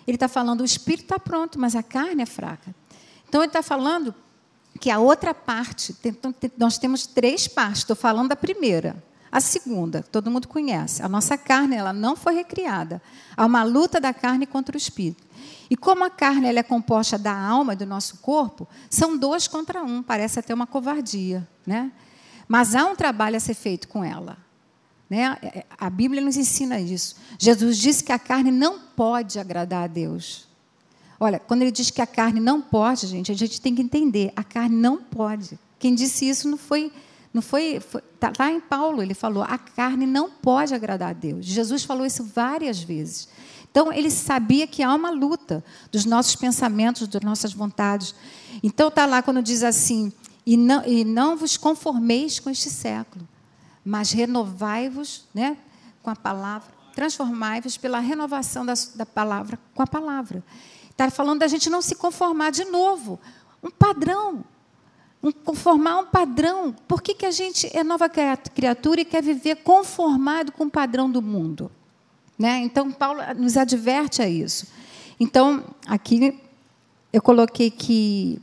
[0.07, 2.73] Ele está falando, o espírito está pronto, mas a carne é fraca.
[3.27, 4.15] Então ele está falando
[4.79, 5.93] que a outra parte,
[6.57, 9.03] nós temos três partes, estou falando da primeira.
[9.35, 11.03] A segunda, todo mundo conhece.
[11.03, 13.01] A nossa carne, ela não foi recriada.
[13.35, 15.21] Há uma luta da carne contra o espírito.
[15.69, 19.45] E como a carne ela é composta da alma e do nosso corpo, são dois
[19.45, 20.01] contra um.
[20.01, 21.91] Parece até uma covardia, né?
[22.47, 24.37] Mas há um trabalho a ser feito com ela.
[25.09, 25.37] Né?
[25.77, 27.17] A Bíblia nos ensina isso.
[27.37, 30.47] Jesus disse que a carne não pode agradar a Deus.
[31.19, 34.31] Olha, quando ele diz que a carne não pode, gente, a gente tem que entender,
[34.33, 35.59] a carne não pode.
[35.77, 36.89] Quem disse isso não foi
[37.35, 41.13] não foi, foi tá lá em Paulo ele falou, a carne não pode agradar a
[41.13, 41.45] Deus.
[41.45, 43.27] Jesus falou isso várias vezes.
[43.69, 48.15] Então ele sabia que há uma luta dos nossos pensamentos, das nossas vontades.
[48.63, 50.13] Então está lá quando diz assim:
[50.45, 53.27] e não, e não vos conformeis com este século,
[53.83, 55.57] mas renovai-vos, né,
[56.01, 60.41] com a palavra, transformai-vos pela renovação da, da palavra com a palavra.
[60.89, 63.19] Está falando da gente não se conformar de novo,
[63.61, 64.45] um padrão,
[65.25, 66.73] um, conformar um padrão.
[66.87, 71.09] Por que, que a gente é nova criatura e quer viver conformado com o padrão
[71.09, 71.71] do mundo?
[72.37, 72.59] Né?
[72.59, 74.67] Então, Paulo nos adverte a isso.
[75.19, 76.39] Então, aqui
[77.11, 78.39] eu coloquei que,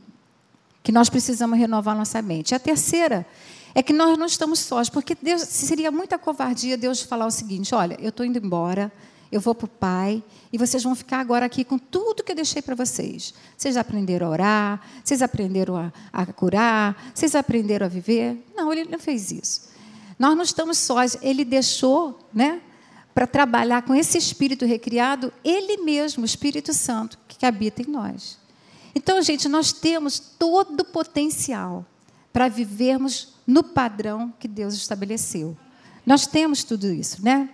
[0.81, 2.53] que nós precisamos renovar nossa mente.
[2.53, 3.25] A terceira
[3.73, 7.73] é que nós não estamos sós, porque Deus seria muita covardia Deus falar o seguinte:
[7.73, 8.91] olha, eu estou indo embora,
[9.33, 12.35] eu vou para o Pai e vocês vão ficar agora aqui com tudo que eu
[12.35, 13.33] deixei para vocês.
[13.57, 18.37] Vocês aprenderam a orar, vocês aprenderam a, a curar, vocês aprenderam a viver.
[18.55, 19.69] Não, ele não fez isso.
[20.19, 21.17] Nós não estamos sós.
[21.21, 22.61] Ele deixou, né,
[23.13, 28.37] para trabalhar com esse espírito recriado, ele mesmo, o Espírito Santo, que habita em nós.
[28.93, 31.83] Então, gente, nós temos todo o potencial
[32.31, 35.57] para vivermos no padrão que Deus estabeleceu.
[36.05, 37.49] Nós temos tudo isso, né?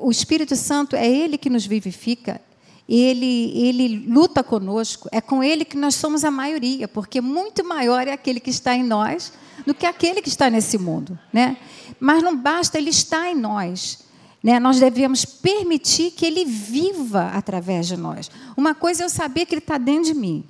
[0.00, 2.40] O Espírito Santo é Ele que nos vivifica,
[2.88, 8.06] ele, ele luta conosco, é com Ele que nós somos a maioria, porque muito maior
[8.06, 9.32] é aquele que está em nós
[9.66, 11.18] do que aquele que está nesse mundo.
[11.32, 11.56] Né?
[12.00, 14.00] Mas não basta Ele estar em nós.
[14.42, 14.58] Né?
[14.58, 18.30] Nós devemos permitir que Ele viva através de nós.
[18.56, 20.44] Uma coisa é eu saber que Ele está dentro de mim,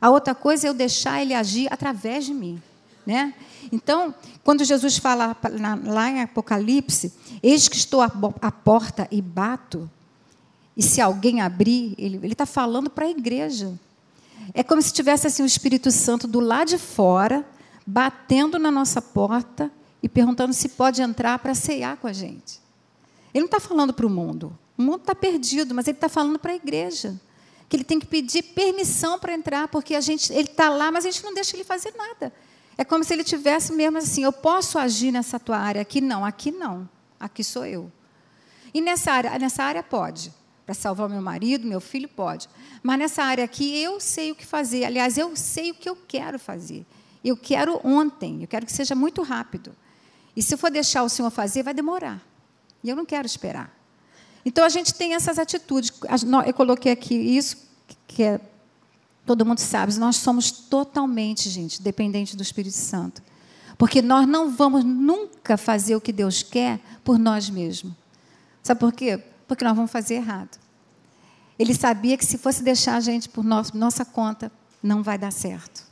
[0.00, 2.62] a outra coisa é eu deixar Ele agir através de mim.
[3.06, 3.34] Né?
[3.72, 5.36] Então, quando Jesus fala
[5.84, 9.90] lá em Apocalipse, eis que estou à porta e bato,
[10.76, 13.78] e se alguém abrir, ele está falando para a igreja.
[14.54, 17.46] É como se tivesse assim, o Espírito Santo do lado de fora,
[17.86, 19.70] batendo na nossa porta
[20.02, 22.60] e perguntando se pode entrar para ceiar com a gente.
[23.34, 24.56] Ele não está falando para o mundo.
[24.76, 27.20] O mundo está perdido, mas ele está falando para a igreja.
[27.68, 31.04] Que ele tem que pedir permissão para entrar, porque a gente, ele está lá, mas
[31.04, 32.32] a gente não deixa ele fazer nada.
[32.80, 36.00] É como se ele tivesse mesmo assim: eu posso agir nessa tua área aqui?
[36.00, 36.88] Não, aqui não.
[37.20, 37.92] Aqui sou eu.
[38.72, 40.32] E nessa área, nessa área pode.
[40.64, 42.48] Para salvar meu marido, meu filho, pode.
[42.82, 44.86] Mas nessa área aqui, eu sei o que fazer.
[44.86, 46.86] Aliás, eu sei o que eu quero fazer.
[47.22, 49.76] Eu quero ontem, eu quero que seja muito rápido.
[50.34, 52.24] E se eu for deixar o Senhor fazer, vai demorar.
[52.82, 53.78] E eu não quero esperar.
[54.42, 55.92] Então a gente tem essas atitudes.
[56.46, 57.58] Eu coloquei aqui isso,
[58.06, 58.40] que é
[59.30, 63.22] Todo mundo sabe, nós somos totalmente, gente, dependentes do Espírito Santo.
[63.78, 67.92] Porque nós não vamos nunca fazer o que Deus quer por nós mesmos.
[68.60, 69.22] Sabe por quê?
[69.46, 70.58] Porque nós vamos fazer errado.
[71.56, 74.50] Ele sabia que se fosse deixar a gente por nossa conta,
[74.82, 75.86] não vai dar certo.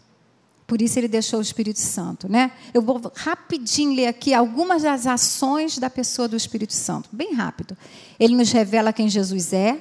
[0.67, 2.51] Por isso ele deixou o Espírito Santo, né?
[2.75, 7.77] Eu vou rapidinho ler aqui algumas das ações da pessoa do Espírito Santo, bem rápido.
[8.19, 9.81] Ele nos revela quem Jesus é,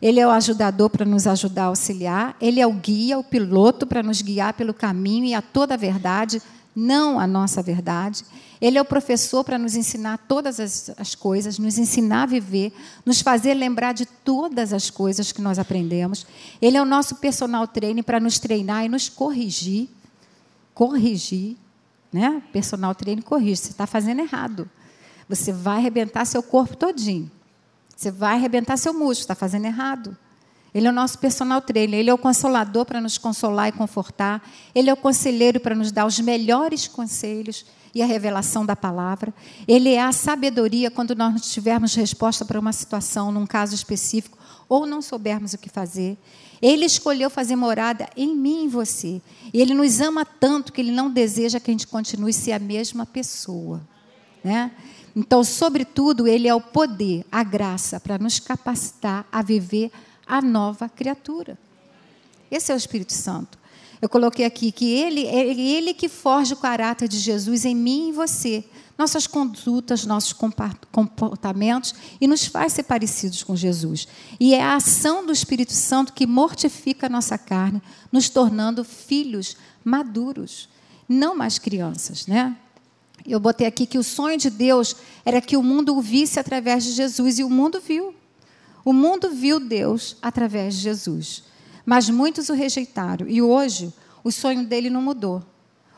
[0.00, 3.86] ele é o ajudador para nos ajudar a auxiliar, ele é o guia, o piloto
[3.86, 6.40] para nos guiar pelo caminho e a toda a verdade,
[6.74, 8.24] não a nossa verdade.
[8.60, 12.72] Ele é o professor para nos ensinar todas as, as, coisas, nos ensinar a viver,
[13.04, 16.26] nos fazer lembrar de todas as coisas que nós aprendemos.
[16.60, 19.88] Ele é o nosso personal trainer para nos treinar e nos corrigir.
[20.74, 21.56] Corrigir,
[22.12, 22.42] né?
[22.52, 23.56] Personal trainer corrige.
[23.56, 24.68] Você está fazendo errado.
[25.28, 27.30] Você vai arrebentar seu corpo todinho.
[27.98, 30.16] Você vai arrebentar seu músculo, está fazendo errado.
[30.72, 34.40] Ele é o nosso personal trainer, ele é o consolador para nos consolar e confortar,
[34.72, 39.34] ele é o conselheiro para nos dar os melhores conselhos e a revelação da palavra.
[39.66, 44.38] Ele é a sabedoria quando nós não tivermos resposta para uma situação, num caso específico,
[44.68, 46.16] ou não soubermos o que fazer.
[46.62, 49.20] Ele escolheu fazer morada em mim e em você.
[49.52, 52.60] E ele nos ama tanto que ele não deseja que a gente continue ser a
[52.60, 53.82] mesma pessoa.
[54.42, 54.70] Né?
[55.14, 59.90] Então, sobretudo, ele é o poder, a graça para nos capacitar a viver
[60.26, 61.58] a nova criatura.
[62.50, 63.58] Esse é o Espírito Santo.
[64.00, 68.06] Eu coloquei aqui que ele é ele que forja o caráter de Jesus em mim
[68.06, 68.64] e em você,
[68.96, 74.06] nossas condutas, nossos comportamentos e nos faz ser parecidos com Jesus.
[74.38, 79.56] E é a ação do Espírito Santo que mortifica a nossa carne, nos tornando filhos
[79.84, 80.68] maduros,
[81.08, 82.56] não mais crianças, né?
[83.28, 86.84] Eu botei aqui que o sonho de Deus era que o mundo o visse através
[86.84, 88.14] de Jesus e o mundo viu.
[88.84, 91.44] O mundo viu Deus através de Jesus.
[91.84, 93.92] Mas muitos o rejeitaram e hoje
[94.24, 95.42] o sonho dele não mudou.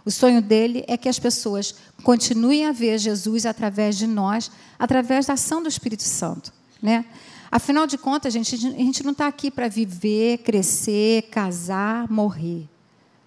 [0.05, 5.27] O sonho dele é que as pessoas continuem a ver Jesus através de nós, através
[5.27, 6.53] da ação do Espírito Santo.
[6.83, 7.05] Né?
[7.51, 12.69] Afinal de contas, gente, a gente não está aqui para viver, crescer, casar, morrer.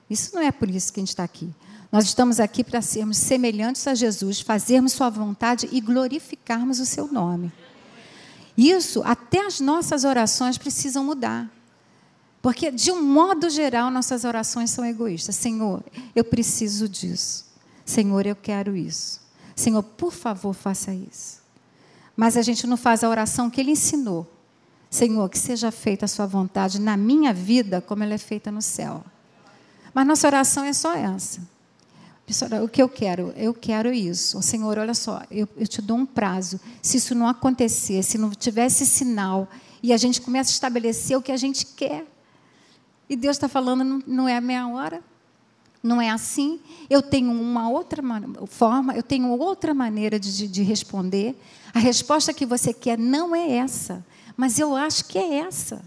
[0.09, 1.49] Isso não é por isso que a gente está aqui.
[1.93, 7.05] Nós estamos aqui para sermos semelhantes a Jesus, fazermos Sua vontade e glorificarmos o Seu
[7.05, 7.53] nome.
[8.57, 11.47] Isso, até as nossas orações precisam mudar.
[12.41, 15.35] Porque, de um modo geral, nossas orações são egoístas.
[15.35, 15.83] Senhor,
[16.15, 17.45] eu preciso disso.
[17.85, 19.21] Senhor, eu quero isso.
[19.55, 21.43] Senhor, por favor, faça isso.
[22.17, 24.27] Mas a gente não faz a oração que Ele ensinou.
[24.89, 28.63] Senhor, que seja feita a Sua vontade na minha vida, como ela é feita no
[28.63, 29.05] céu.
[29.93, 31.52] Mas nossa oração é só essa.
[32.25, 33.33] Pessoal, o que eu quero?
[33.35, 34.41] Eu quero isso.
[34.41, 36.59] Senhor, olha só, eu, eu, te dou um prazo.
[36.81, 39.47] Se isso não acontecer, se não tivesse sinal,
[39.81, 42.05] e a gente começa a estabelecer o que a gente quer,
[43.09, 45.03] e Deus está falando, não, não é a minha hora,
[45.83, 46.61] não é assim.
[46.89, 48.01] Eu tenho uma outra
[48.47, 51.37] forma, eu tenho outra maneira de, de responder.
[51.73, 54.05] A resposta que você quer não é essa,
[54.37, 55.83] mas eu acho que é essa.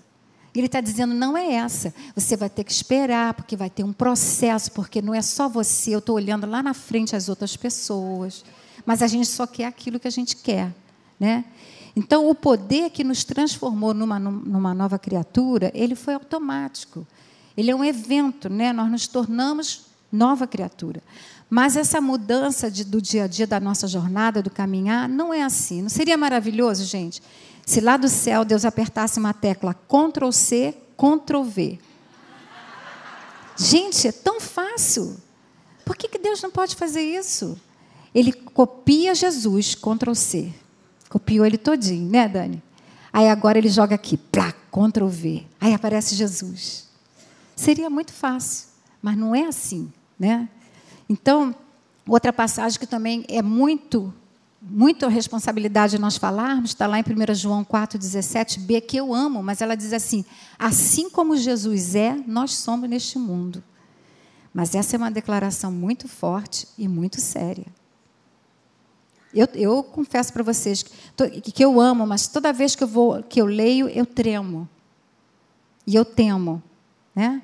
[0.59, 1.95] Ele está dizendo: não é essa.
[2.14, 5.95] Você vai ter que esperar, porque vai ter um processo, porque não é só você.
[5.95, 8.45] Eu estou olhando lá na frente as outras pessoas.
[8.85, 10.73] Mas a gente só quer aquilo que a gente quer.
[11.19, 11.45] Né?
[11.95, 17.07] Então, o poder que nos transformou numa, numa nova criatura, ele foi automático.
[17.57, 18.73] Ele é um evento, né?
[18.73, 21.03] nós nos tornamos nova criatura.
[21.49, 25.42] Mas essa mudança de, do dia a dia da nossa jornada, do caminhar, não é
[25.42, 25.81] assim.
[25.81, 27.23] Não seria maravilhoso, gente,
[27.66, 31.79] se lá do céu Deus apertasse uma tecla Ctrl C, Ctrl V.
[33.57, 35.16] Gente, é tão fácil.
[35.85, 37.61] Por que, que Deus não pode fazer isso?
[38.14, 40.55] Ele copia Jesus, Ctrl C.
[41.09, 42.62] Copiou ele todinho, né, Dani?
[43.12, 45.44] Aí agora ele joga aqui, plá, Ctrl V.
[45.61, 46.88] Aí aparece Jesus.
[47.57, 48.68] Seria muito fácil,
[49.02, 50.48] mas não é assim, né?
[51.09, 51.55] Então,
[52.07, 54.14] outra passagem que também é muito
[54.68, 59.76] muito responsabilidade nós falarmos, está lá em 1 João 4,17b, que eu amo, mas ela
[59.76, 60.24] diz assim:
[60.59, 63.62] assim como Jesus é, nós somos neste mundo.
[64.52, 67.66] Mas essa é uma declaração muito forte e muito séria.
[69.33, 73.23] Eu, eu confesso para vocês que, que eu amo, mas toda vez que eu, vou,
[73.23, 74.69] que eu leio, eu tremo.
[75.87, 76.62] E eu temo.
[77.14, 77.42] Né?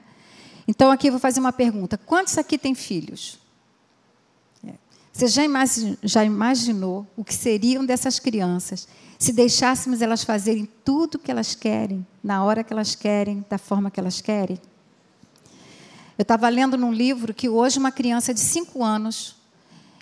[0.67, 3.39] Então, aqui eu vou fazer uma pergunta: quantos aqui têm filhos?
[5.13, 8.89] Você já imaginou, já imaginou o que seriam dessas crianças
[9.19, 13.57] se deixássemos elas fazerem tudo o que elas querem, na hora que elas querem, da
[13.57, 14.59] forma que elas querem?
[16.19, 19.37] Eu estava lendo num livro que hoje uma criança de 5 anos,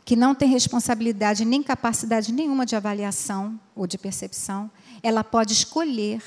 [0.04, 4.70] que não tem responsabilidade nem capacidade nenhuma de avaliação ou de percepção,
[5.02, 6.22] ela pode escolher.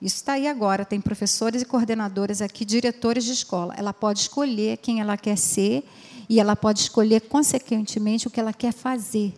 [0.00, 3.74] Isso está aí agora, tem professores e coordenadores aqui, diretores de escola.
[3.76, 5.88] Ela pode escolher quem ela quer ser
[6.28, 9.34] e ela pode escolher consequentemente o que ela quer fazer.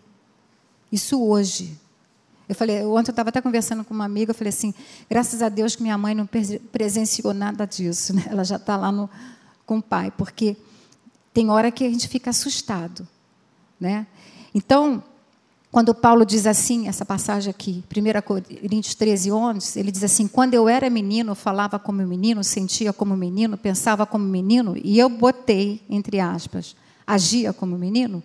[0.91, 1.77] Isso hoje.
[2.47, 4.73] Eu falei, ontem eu estava até conversando com uma amiga, eu falei assim,
[5.07, 6.27] graças a Deus que minha mãe não
[6.71, 8.25] presenciou nada disso, né?
[8.29, 9.07] ela já está lá no,
[9.65, 10.57] com o pai, porque
[11.31, 13.07] tem hora que a gente fica assustado,
[13.79, 14.07] né?
[14.53, 15.03] Então,
[15.71, 20.55] quando Paulo diz assim, essa passagem aqui, 1 Coríntios 13, 11, ele diz assim: Quando
[20.55, 25.81] eu era menino, falava como menino, sentia como menino, pensava como menino, e eu botei,
[25.87, 28.23] entre aspas, agia como menino.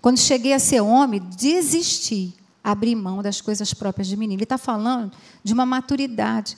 [0.00, 2.34] Quando cheguei a ser homem, desisti,
[2.64, 4.38] abri mão das coisas próprias de menino.
[4.38, 5.12] Ele está falando
[5.44, 6.56] de uma maturidade,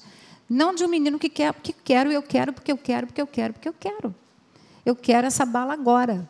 [0.49, 3.27] não de um menino que quer, que quero, eu quero, porque eu quero, porque eu
[3.27, 4.15] quero, porque eu quero.
[4.87, 6.29] Eu quero essa bala agora,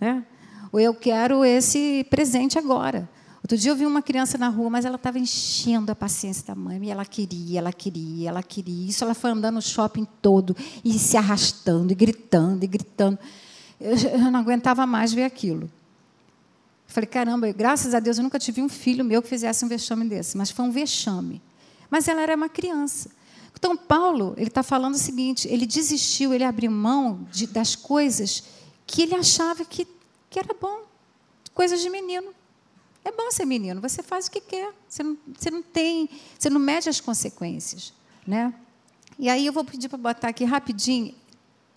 [0.00, 0.24] né?
[0.72, 3.08] Ou eu quero esse presente agora.
[3.42, 6.54] Outro dia eu vi uma criança na rua, mas ela estava enchendo a paciência da
[6.54, 6.78] mãe.
[6.84, 8.88] E ela queria, ela queria, ela queria.
[8.88, 13.18] Isso ela foi andando no shopping todo e se arrastando, e gritando, e gritando.
[13.80, 15.68] Eu, eu não aguentava mais ver aquilo.
[16.86, 20.08] Falei, caramba, graças a Deus eu nunca tive um filho meu que fizesse um vexame
[20.08, 21.42] desse, mas foi um vexame.
[21.90, 23.10] Mas ela era uma criança.
[23.58, 28.44] Então, Paulo, ele está falando o seguinte: ele desistiu, ele abriu mão de, das coisas
[28.86, 29.86] que ele achava que,
[30.30, 30.82] que era bom,
[31.54, 32.28] coisas de menino.
[33.04, 36.48] É bom ser menino, você faz o que quer, você não, você não tem, você
[36.48, 37.92] não mede as consequências.
[38.26, 38.54] Né?
[39.18, 41.14] E aí eu vou pedir para botar aqui rapidinho,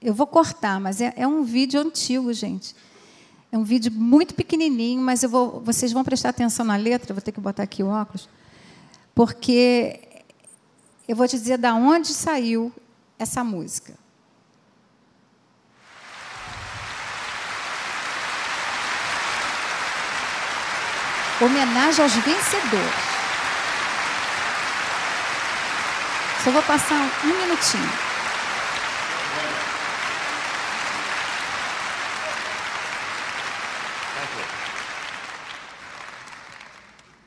[0.01, 2.76] eu vou cortar, mas é, é, um vídeo antigo, gente.
[3.51, 7.21] É um vídeo muito pequenininho, mas eu vou, vocês vão prestar atenção na letra, vou
[7.21, 8.30] ter que botar aqui o óculos,
[9.15, 9.99] porque
[11.07, 12.71] eu vou te dizer da onde saiu
[13.17, 13.97] essa música.
[21.41, 23.15] Homenagem aos vencedores.
[26.43, 28.05] Só vou passar um minutinho.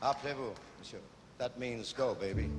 [0.00, 1.00] Appelez-vous, monsieur.
[1.38, 2.50] That means go, baby.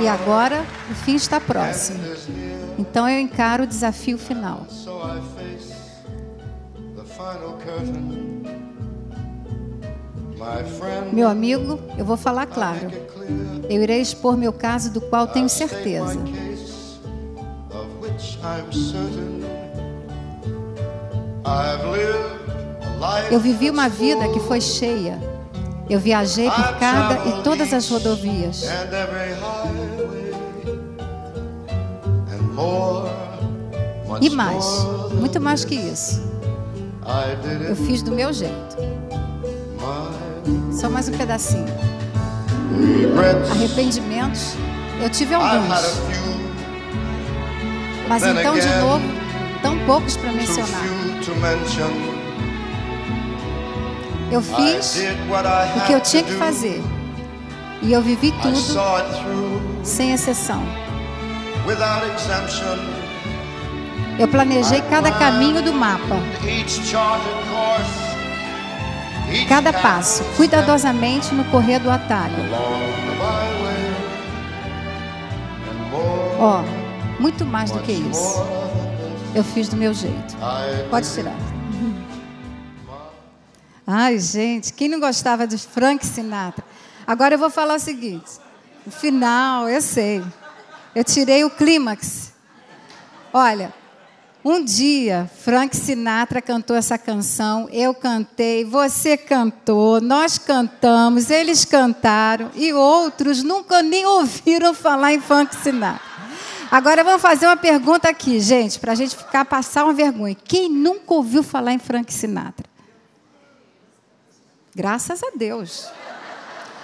[0.00, 2.00] E agora, o fim está próximo.
[2.78, 4.66] Então eu encaro o desafio final.
[11.12, 12.90] Meu amigo, eu vou falar claro.
[13.68, 16.18] Eu irei expor meu caso do qual tenho certeza.
[23.30, 25.33] Eu vivi uma vida que foi cheia.
[25.88, 28.62] Eu viajei por cada e todas as rodovias.
[34.20, 34.64] E mais,
[35.12, 36.22] muito mais que isso.
[37.68, 38.76] Eu fiz do meu jeito.
[40.72, 41.66] Só mais um pedacinho.
[43.50, 44.54] Arrependimentos,
[45.02, 45.68] eu tive alguns.
[48.08, 49.04] Mas então, de novo,
[49.62, 50.82] tão poucos para mencionar.
[54.34, 54.96] Eu fiz
[55.76, 56.82] o que eu tinha que fazer.
[57.80, 58.58] E eu vivi tudo
[59.84, 60.60] sem exceção.
[64.18, 66.16] Eu planejei cada caminho do mapa.
[69.48, 72.34] Cada passo, cuidadosamente no correr do atalho.
[76.40, 78.44] Ó, oh, muito mais do que isso.
[79.32, 80.36] Eu fiz do meu jeito.
[80.90, 81.53] Pode tirar.
[83.86, 86.64] Ai, gente, quem não gostava de Frank Sinatra?
[87.06, 88.30] Agora eu vou falar o seguinte:
[88.86, 90.24] o final, eu sei.
[90.94, 92.32] Eu tirei o clímax.
[93.32, 93.74] Olha,
[94.44, 102.50] um dia, Frank Sinatra cantou essa canção, eu cantei, você cantou, nós cantamos, eles cantaram
[102.54, 106.14] e outros nunca nem ouviram falar em Frank Sinatra.
[106.70, 110.34] Agora vamos fazer uma pergunta aqui, gente, para a gente ficar passar uma vergonha.
[110.34, 112.73] Quem nunca ouviu falar em Frank Sinatra?
[114.74, 115.86] Graças a Deus.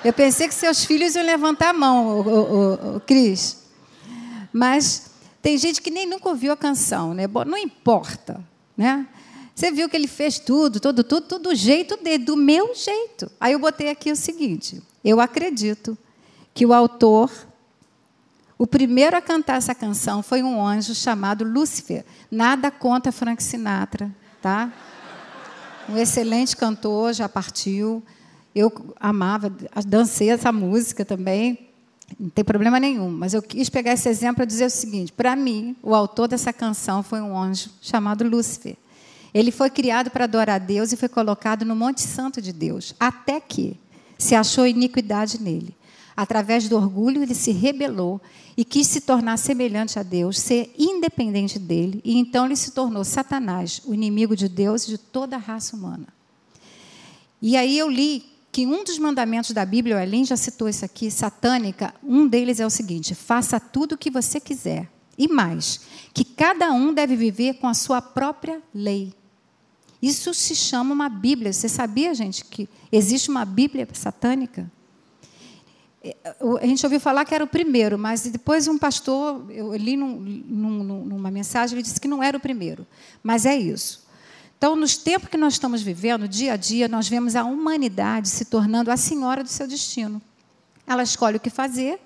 [0.04, 3.64] Eu pensei que seus filhos iam levantar a mão, o, o, o Cris.
[4.52, 5.10] Mas
[5.42, 7.24] tem gente que nem nunca ouviu a canção, né?
[7.46, 8.42] Não importa,
[8.76, 9.06] né?
[9.54, 13.30] Você viu que ele fez tudo, tudo, tudo, tudo do jeito dele, do meu jeito.
[13.38, 15.98] Aí eu botei aqui o seguinte: eu acredito
[16.54, 17.30] que o autor,
[18.56, 22.04] o primeiro a cantar essa canção foi um anjo chamado Lúcifer.
[22.30, 24.10] Nada contra Frank Sinatra,
[24.40, 24.72] tá?
[25.90, 28.02] Um excelente cantor, já partiu.
[28.54, 29.52] Eu amava,
[29.86, 31.70] dancei essa música também.
[32.18, 35.36] Não tem problema nenhum, mas eu quis pegar esse exemplo para dizer o seguinte: para
[35.36, 38.76] mim, o autor dessa canção foi um anjo chamado Lúcifer.
[39.32, 42.94] Ele foi criado para adorar a Deus e foi colocado no Monte Santo de Deus,
[42.98, 43.76] até que
[44.18, 45.74] se achou iniquidade nele.
[46.16, 48.20] Através do orgulho, ele se rebelou
[48.56, 53.04] e quis se tornar semelhante a Deus, ser independente dele, e então ele se tornou
[53.04, 56.08] Satanás, o inimigo de Deus e de toda a raça humana.
[57.40, 60.84] E aí eu li que um dos mandamentos da Bíblia, o Ellen já citou isso
[60.84, 64.90] aqui, satânica, um deles é o seguinte: faça tudo o que você quiser.
[65.16, 65.80] E mais,
[66.14, 69.12] que cada um deve viver com a sua própria lei.
[70.00, 71.52] Isso se chama uma Bíblia.
[71.52, 74.70] Você sabia, gente, que existe uma Bíblia satânica?
[76.02, 76.16] É,
[76.60, 80.16] a gente ouviu falar que era o primeiro, mas depois um pastor, eu li num,
[80.18, 82.86] num, numa mensagem, ele disse que não era o primeiro.
[83.22, 84.08] Mas é isso.
[84.56, 88.44] Então, nos tempos que nós estamos vivendo, dia a dia, nós vemos a humanidade se
[88.44, 90.20] tornando a senhora do seu destino.
[90.86, 91.98] Ela escolhe o que fazer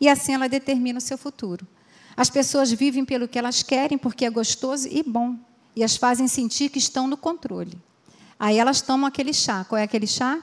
[0.00, 1.66] e assim ela determina o seu futuro.
[2.16, 5.36] As pessoas vivem pelo que elas querem, porque é gostoso e bom,
[5.74, 7.76] e as fazem sentir que estão no controle.
[8.38, 9.64] Aí elas tomam aquele chá.
[9.64, 10.42] Qual é aquele chá?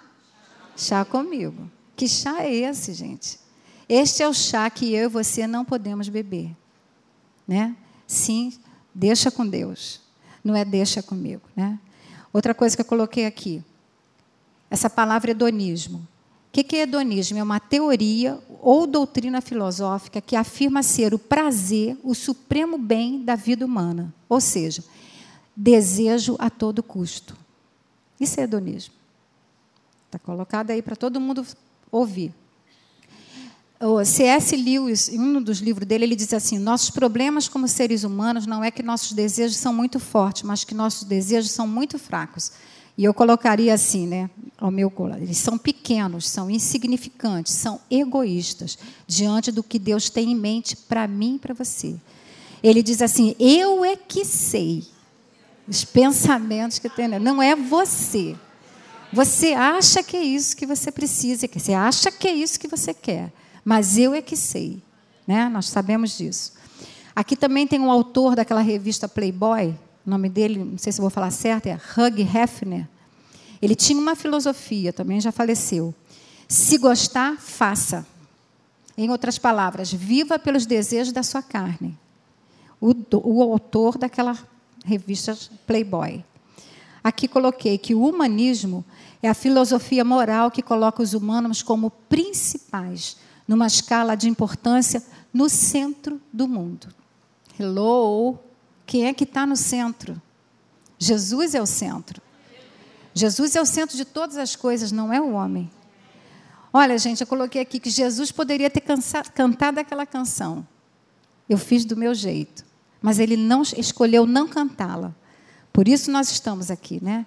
[0.76, 1.70] Chá comigo.
[1.96, 3.40] Que chá é esse, gente?
[3.88, 6.56] Este é o chá que eu e você não podemos beber.
[7.48, 7.76] Né?
[8.08, 8.54] Sim,
[8.94, 10.02] deixa com Deus.
[10.44, 11.42] Não é deixa comigo.
[11.56, 11.80] Né?
[12.32, 13.64] Outra coisa que eu coloquei aqui.
[14.70, 16.00] Essa palavra hedonismo.
[16.50, 17.38] O que é hedonismo?
[17.38, 23.36] É uma teoria ou doutrina filosófica que afirma ser o prazer, o supremo bem da
[23.36, 24.14] vida humana.
[24.30, 24.84] Ou seja,
[25.56, 27.36] desejo a todo custo.
[28.20, 28.94] Isso é hedonismo.
[30.06, 31.46] Está colocado aí para todo mundo
[31.94, 32.34] ouvir.
[33.80, 34.56] O C.S.
[34.56, 38.64] Lewis, em um dos livros dele, ele diz assim: nossos problemas como seres humanos não
[38.64, 42.54] é que nossos desejos são muito fortes, mas que nossos desejos são muito fracos.
[42.98, 45.20] E eu colocaria assim, né, ao meu colar.
[45.22, 48.78] Eles são pequenos, são insignificantes, são egoístas
[49.08, 51.96] diante do que Deus tem em mente para mim e para você.
[52.64, 54.86] Ele diz assim: eu é que sei
[55.68, 58.36] os pensamentos que tem, não é você.
[59.14, 62.96] Você acha que é isso que você precisa, você acha que é isso que você
[62.96, 63.32] quer,
[63.64, 64.82] mas eu é que sei,
[65.28, 65.48] né?
[65.50, 66.54] Nós sabemos disso.
[67.16, 71.12] Aqui também tem um autor daquela revista Playboy, o nome dele, não sei se vou
[71.12, 72.88] falar certo, é Hugh Hefner.
[73.62, 75.94] Ele tinha uma filosofia, também já faleceu.
[76.48, 78.06] Se gostar, faça.
[78.98, 81.98] Em outras palavras, viva pelos desejos da sua carne.
[82.82, 84.38] O, o autor daquela
[84.84, 85.38] revista
[85.68, 86.24] Playboy.
[87.04, 88.86] Aqui coloquei que o humanismo
[89.22, 95.50] é a filosofia moral que coloca os humanos como principais, numa escala de importância, no
[95.50, 96.88] centro do mundo.
[97.60, 98.40] Hello!
[98.86, 100.22] Quem é que está no centro?
[100.98, 102.22] Jesus é o centro.
[103.14, 105.70] Jesus é o centro de todas as coisas, não é o homem.
[106.72, 108.84] Olha, gente, eu coloquei aqui que Jesus poderia ter
[109.34, 110.66] cantado aquela canção.
[111.48, 112.66] Eu fiz do meu jeito.
[113.02, 115.14] Mas ele não escolheu não cantá-la.
[115.74, 117.26] Por isso nós estamos aqui, né?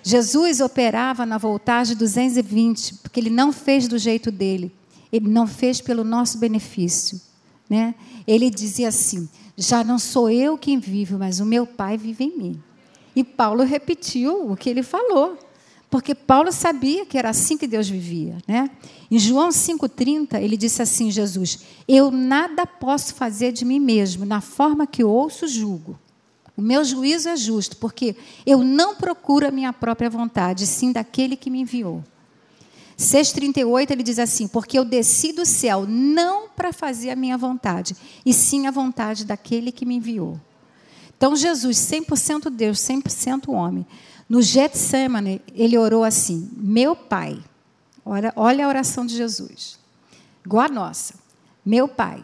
[0.00, 4.72] Jesus operava na voltagem 220, porque ele não fez do jeito dele.
[5.12, 7.20] Ele não fez pelo nosso benefício,
[7.68, 7.94] né?
[8.26, 12.38] Ele dizia assim: "Já não sou eu quem vive, mas o meu Pai vive em
[12.38, 12.62] mim".
[13.16, 15.38] E Paulo repetiu o que ele falou,
[15.88, 18.70] porque Paulo sabia que era assim que Deus vivia, né?
[19.10, 24.40] Em João 5:30, ele disse assim: Jesus, eu nada posso fazer de mim mesmo, na
[24.40, 25.98] forma que ouço, julgo.
[26.56, 28.14] O meu juízo é justo, porque
[28.46, 32.04] eu não procuro a minha própria vontade, sim daquele que me enviou.
[32.96, 37.96] 6,38 ele diz assim: Porque eu desci do céu não para fazer a minha vontade,
[38.24, 40.40] e sim a vontade daquele que me enviou.
[41.16, 43.86] Então, Jesus, 100% Deus, 100% homem,
[44.28, 47.42] no Getsemane, ele orou assim: Meu Pai,
[48.04, 49.78] olha, olha a oração de Jesus,
[50.44, 51.14] igual a nossa.
[51.66, 52.22] Meu Pai,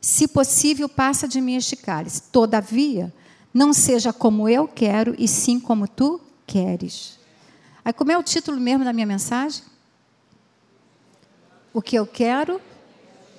[0.00, 2.22] se possível, passa de mim este cálice.
[2.30, 3.12] Todavia,
[3.54, 7.20] não seja como eu quero, e sim como tu queres.
[7.84, 9.62] Aí, como é o título mesmo da minha mensagem?
[11.72, 12.60] O que eu quero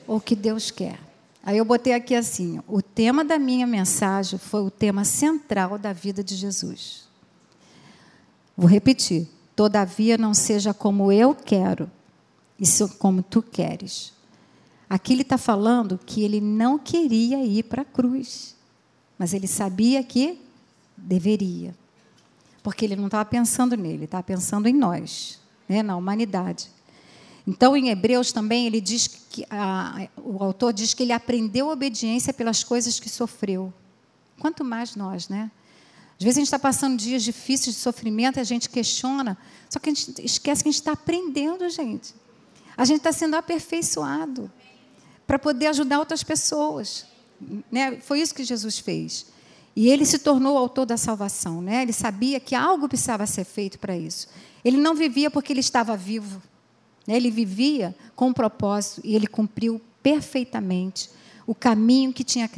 [0.07, 0.99] ou o que Deus quer?
[1.43, 5.91] Aí eu botei aqui assim: o tema da minha mensagem foi o tema central da
[5.91, 7.07] vida de Jesus.
[8.55, 11.91] Vou repetir: todavia não seja como eu quero,
[12.59, 12.65] e
[12.97, 14.13] como tu queres.
[14.89, 18.55] Aqui ele está falando que ele não queria ir para a cruz.
[19.17, 20.39] Mas ele sabia que
[20.97, 21.75] deveria.
[22.63, 25.39] Porque ele não estava pensando nele, estava pensando em nós,
[25.69, 26.69] né, na humanidade.
[27.47, 32.33] Então, em Hebreus também, ele diz que a, o autor diz que ele aprendeu obediência
[32.33, 33.71] pelas coisas que sofreu.
[34.39, 35.51] Quanto mais nós, né?
[36.17, 39.37] Às vezes a gente está passando dias difíceis de sofrimento a gente questiona,
[39.69, 42.15] só que a gente esquece que a gente está aprendendo, gente.
[42.75, 44.51] A gente está sendo aperfeiçoado
[45.27, 47.05] para poder ajudar outras pessoas.
[47.71, 47.97] Né?
[48.01, 49.27] Foi isso que Jesus fez.
[49.75, 51.61] E ele se tornou o autor da salvação.
[51.61, 51.81] Né?
[51.81, 54.27] Ele sabia que algo precisava ser feito para isso.
[54.63, 56.41] Ele não vivia porque ele estava vivo.
[57.07, 61.09] Ele vivia com um propósito e ele cumpriu perfeitamente
[61.45, 62.49] o caminho que tinha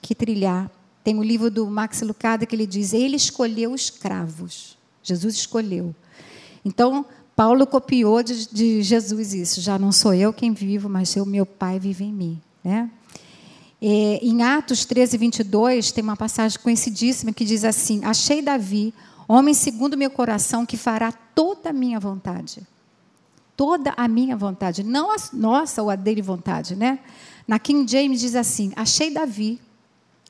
[0.00, 0.70] que trilhar.
[1.04, 4.76] Tem o livro do Max Lucado que ele diz: Ele escolheu os cravos.
[5.02, 5.94] Jesus escolheu.
[6.64, 7.04] Então,
[7.34, 9.60] Paulo copiou de, de, Jesus isso.
[9.60, 12.40] Já não sou eu quem vivo, mas o meu Pai vive em mim.
[12.62, 12.88] Né?
[13.84, 18.94] E, em Atos 13, 22, tem uma passagem conhecidíssima que diz assim: Achei Davi,
[19.26, 22.62] homem segundo meu coração, que fará toda a minha vontade.
[23.56, 27.00] Toda a minha vontade, não a nossa ou a dele vontade, né?
[27.46, 29.60] Na King James diz assim: Achei Davi,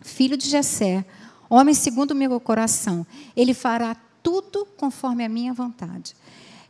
[0.00, 1.04] filho de Jessé,
[1.50, 3.06] homem segundo o meu coração.
[3.36, 6.16] Ele fará tudo conforme a minha vontade.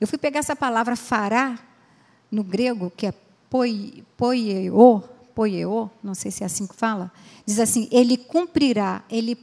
[0.01, 1.57] Eu fui pegar essa palavra fará
[2.29, 3.15] no grego, que é
[3.49, 5.05] poi, poieo,
[5.35, 7.11] poieo, não sei se é assim que fala,
[7.45, 9.37] diz assim: ele cumprirá, ele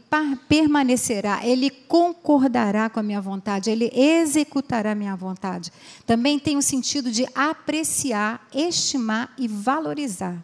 [0.47, 5.71] permanecerá, ele concordará com a minha vontade, ele executará a minha vontade.
[6.05, 10.43] Também tem o sentido de apreciar, estimar e valorizar.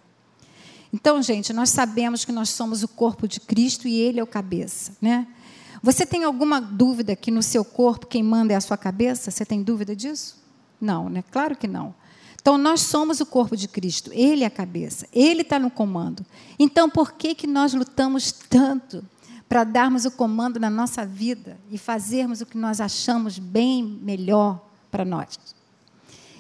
[0.94, 4.28] Então, gente, nós sabemos que nós somos o corpo de Cristo e Ele é o
[4.28, 5.28] cabeça, né?
[5.84, 9.30] Você tem alguma dúvida que no seu corpo quem manda é a sua cabeça?
[9.30, 10.42] Você tem dúvida disso?
[10.80, 11.24] Não, né?
[11.32, 11.94] Claro que não.
[12.46, 16.24] Então, nós somos o corpo de Cristo, Ele é a cabeça, Ele está no comando.
[16.60, 19.04] Então, por que, que nós lutamos tanto
[19.50, 24.64] para darmos o comando na nossa vida e fazermos o que nós achamos bem melhor
[24.92, 25.40] para nós?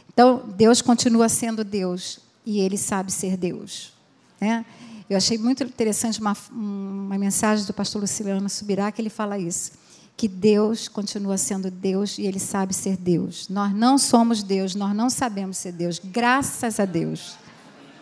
[0.08, 3.92] Então, Deus continua sendo Deus e Ele sabe ser Deus.
[4.40, 4.64] Né?
[5.10, 9.72] Eu achei muito interessante uma, uma mensagem do pastor Luciliano Subirá, que ele fala isso,
[10.18, 13.50] que Deus continua sendo Deus e Ele sabe ser Deus.
[13.50, 17.38] Nós não somos Deus, nós não sabemos ser Deus, graças a Deus.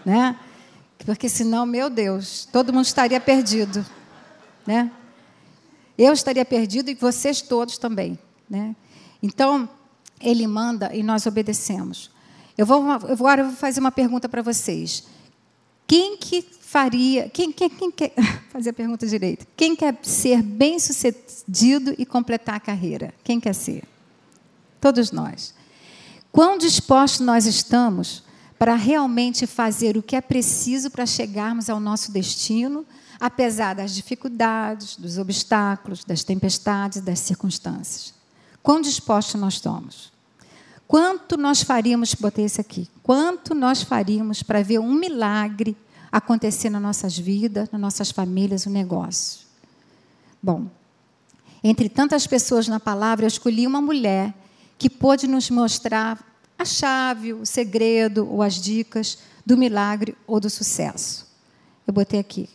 [0.06, 0.38] Né?
[1.06, 3.86] Porque senão, meu Deus, todo mundo estaria perdido.
[4.66, 4.92] Né?
[5.98, 8.18] Eu estaria perdido e vocês todos também.
[8.50, 8.76] Né?
[9.22, 9.68] Então,
[10.22, 12.12] Ele manda e nós obedecemos.
[12.58, 15.06] Eu vou, agora eu vou fazer uma pergunta para vocês.
[15.88, 18.14] Quem que faria, quem, quem, quem quer
[18.52, 19.46] fazer a pergunta direito?
[19.56, 23.14] Quem quer ser bem-sucedido e completar a carreira?
[23.24, 23.84] Quem quer ser?
[24.80, 25.54] Todos nós.
[26.32, 28.24] Quão dispostos nós estamos
[28.58, 32.86] para realmente fazer o que é preciso para chegarmos ao nosso destino,
[33.20, 38.14] apesar das dificuldades, dos obstáculos, das tempestades, das circunstâncias?
[38.64, 40.13] Quão dispostos nós estamos?
[40.94, 45.76] Quanto nós faríamos, botei esse aqui, quanto nós faríamos para ver um milagre
[46.12, 49.40] acontecer nas nossas vidas, nas nossas famílias, o um negócio?
[50.40, 50.68] Bom,
[51.64, 54.36] entre tantas pessoas na palavra, eu escolhi uma mulher
[54.78, 56.24] que pôde nos mostrar
[56.60, 61.26] a chave, o segredo ou as dicas do milagre ou do sucesso.
[61.88, 62.48] Eu botei aqui.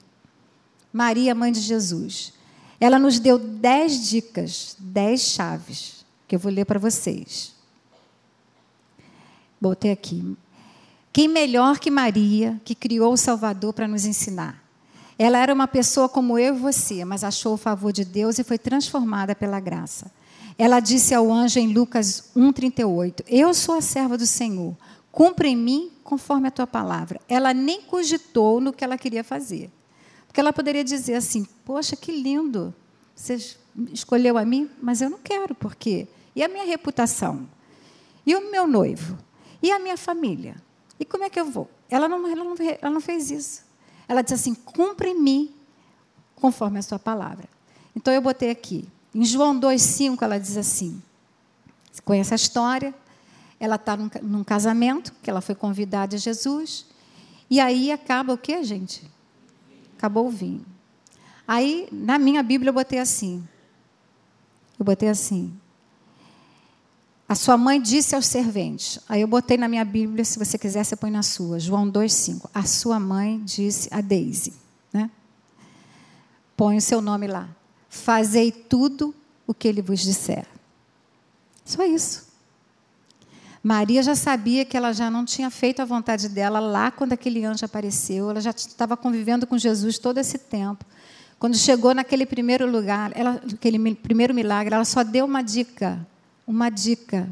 [0.92, 2.32] Maria, mãe de Jesus.
[2.78, 7.57] Ela nos deu dez dicas, dez chaves, que eu vou ler para vocês.
[9.60, 10.36] Botei aqui.
[11.12, 14.62] Quem melhor que Maria, que criou o Salvador para nos ensinar?
[15.18, 18.44] Ela era uma pessoa como eu e você, mas achou o favor de Deus e
[18.44, 20.12] foi transformada pela graça.
[20.56, 24.76] Ela disse ao anjo em Lucas 1,38: Eu sou a serva do Senhor,
[25.10, 27.20] cumpra em mim conforme a tua palavra.
[27.28, 29.70] Ela nem cogitou no que ela queria fazer.
[30.26, 32.72] Porque ela poderia dizer assim: Poxa, que lindo,
[33.14, 33.38] você
[33.92, 36.06] escolheu a mim, mas eu não quero, por quê?
[36.34, 37.48] E a minha reputação?
[38.24, 39.18] E o meu noivo?
[39.62, 40.56] E a minha família?
[40.98, 41.68] E como é que eu vou?
[41.90, 43.64] Ela não, ela não, ela não fez isso.
[44.06, 45.54] Ela disse assim: cumpre em mim
[46.34, 47.48] conforme a sua palavra.
[47.94, 48.88] Então eu botei aqui.
[49.14, 51.02] Em João 2,5 ela diz assim:
[51.98, 52.94] você conhece a história?
[53.58, 56.86] Ela está num, num, casamento, que ela foi convidada a Jesus.
[57.50, 59.02] E aí acaba o que, gente?
[59.96, 60.64] Acabou o vinho.
[61.46, 63.46] Aí, na minha Bíblia, eu botei assim.
[64.78, 65.58] Eu botei assim.
[67.28, 68.98] A sua mãe disse aos serventes.
[69.06, 71.60] Aí eu botei na minha Bíblia, se você quiser, você põe na sua.
[71.60, 72.48] João 2,5.
[72.54, 74.54] A sua mãe disse a Daisy.
[74.90, 75.10] Né?
[76.56, 77.46] Põe o seu nome lá.
[77.90, 79.14] Fazei tudo
[79.46, 80.46] o que ele vos disser.
[81.66, 82.28] Só isso.
[83.62, 87.44] Maria já sabia que ela já não tinha feito a vontade dela lá quando aquele
[87.44, 88.30] anjo apareceu.
[88.30, 90.82] Ela já estava convivendo com Jesus todo esse tempo.
[91.38, 96.06] Quando chegou naquele primeiro lugar, ela, aquele primeiro milagre, ela só deu uma dica
[96.48, 97.28] uma dica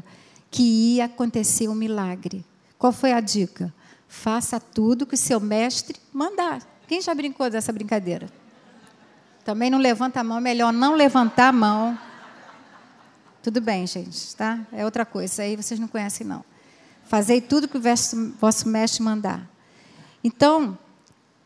[0.51, 0.61] que
[0.95, 2.45] ia acontecer um milagre.
[2.77, 3.73] Qual foi a dica?
[4.07, 6.61] Faça tudo que o seu mestre mandar.
[6.87, 8.29] Quem já brincou dessa brincadeira?
[9.43, 11.99] Também não levanta a mão, melhor não levantar a mão.
[13.41, 14.59] Tudo bem, gente, tá?
[14.71, 16.45] É outra coisa, isso aí vocês não conhecem, não.
[17.05, 17.81] Fazei tudo que o
[18.39, 19.49] vosso mestre mandar.
[20.23, 20.77] Então,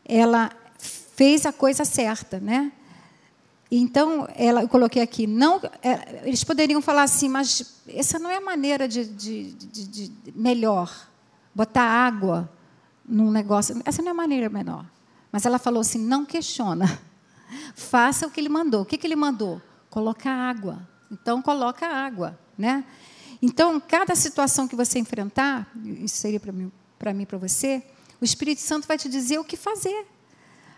[0.04, 2.70] ela fez a coisa certa, né?
[3.74, 8.36] Então, ela, eu coloquei aqui, não, é, eles poderiam falar assim, mas essa não é
[8.36, 11.08] a maneira de, de, de, de melhor.
[11.54, 12.50] botar água
[13.02, 13.80] num negócio.
[13.86, 14.84] Essa não é a maneira menor.
[15.32, 17.00] Mas ela falou assim: não questiona.
[17.74, 18.82] Faça o que ele mandou.
[18.82, 19.58] O que, que ele mandou?
[19.88, 20.86] Colocar água.
[21.10, 22.38] Então, coloca água.
[22.58, 22.84] Né?
[23.40, 27.82] Então, cada situação que você enfrentar, isso seria para mim, para mim, para você,
[28.20, 30.11] o Espírito Santo vai te dizer o que fazer.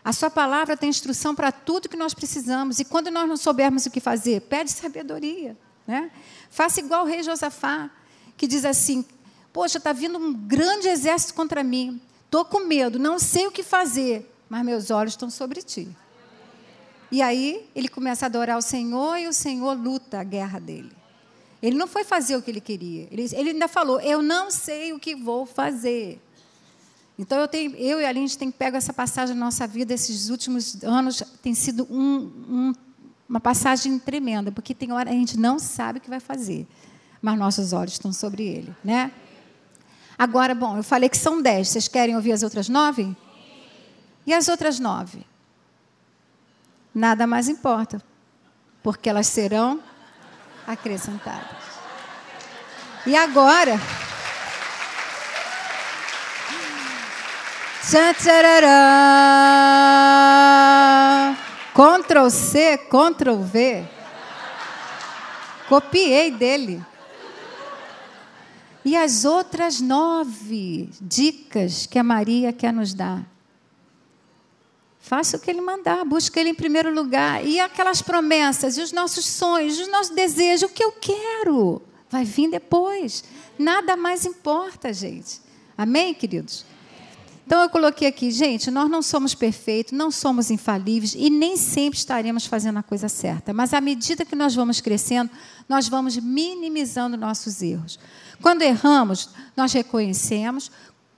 [0.05, 2.79] A sua palavra tem instrução para tudo que nós precisamos.
[2.79, 5.57] E quando nós não soubermos o que fazer, pede sabedoria.
[5.87, 6.11] Né?
[6.51, 7.91] Faça igual o rei Josafá,
[8.37, 9.05] que diz assim:
[9.53, 12.01] Poxa, está vindo um grande exército contra mim.
[12.27, 15.89] Estou com medo, não sei o que fazer, mas meus olhos estão sobre ti.
[17.11, 20.93] E aí ele começa a adorar o Senhor e o Senhor luta a guerra dele.
[21.63, 23.09] Ele não foi fazer o que ele queria.
[23.11, 26.21] Ele, ele ainda falou: Eu não sei o que vou fazer.
[27.19, 30.31] Então eu, tenho, eu e a Aline tem pego essa passagem na nossa vida esses
[30.31, 32.17] últimos anos tem sido um,
[32.49, 32.73] um,
[33.29, 36.67] uma passagem tremenda, porque tem hora a gente não sabe o que vai fazer,
[37.23, 39.13] mas nossos olhos estão sobre ele, né?
[40.19, 41.69] Agora, bom, eu falei que são dez.
[41.69, 43.17] Vocês querem ouvir as outras nove?
[44.27, 45.27] E as outras nove?
[46.95, 48.01] Nada mais importa,
[48.83, 49.81] porque elas serão
[50.67, 51.65] acrescentadas.
[53.07, 53.79] E agora.
[61.75, 63.85] Ctrl C, Ctrl V.
[65.69, 66.83] Copiei dele.
[68.85, 73.25] E as outras nove dicas que a Maria quer nos dar.
[74.99, 77.47] Faça o que ele mandar, busque ele em primeiro lugar.
[77.47, 82.25] E aquelas promessas, e os nossos sonhos, os nossos desejos, o que eu quero, vai
[82.25, 83.25] vir depois.
[83.59, 85.43] Nada mais importa, gente.
[85.77, 86.65] Amém, queridos?
[87.47, 91.99] Então eu coloquei aqui, gente, nós não somos perfeitos, não somos infalíveis e nem sempre
[91.99, 93.53] estaremos fazendo a coisa certa.
[93.53, 95.31] Mas à medida que nós vamos crescendo,
[95.69, 97.99] nós vamos minimizando nossos erros.
[98.41, 100.71] Quando erramos, nós reconhecemos,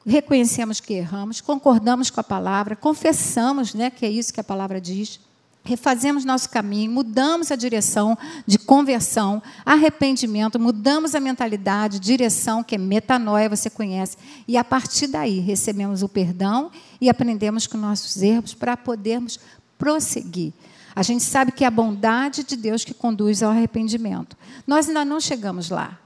[0.04, 4.80] reconhecemos que erramos, concordamos com a palavra, confessamos, né, que é isso que a palavra
[4.80, 5.20] diz
[5.66, 12.78] refazemos nosso caminho, mudamos a direção de conversão, arrependimento, mudamos a mentalidade, direção, que é
[12.78, 18.54] metanoia, você conhece, e a partir daí recebemos o perdão e aprendemos com nossos erros
[18.54, 19.40] para podermos
[19.76, 20.52] prosseguir.
[20.94, 24.36] A gente sabe que é a bondade de Deus que conduz ao arrependimento.
[24.66, 25.98] Nós ainda não chegamos lá.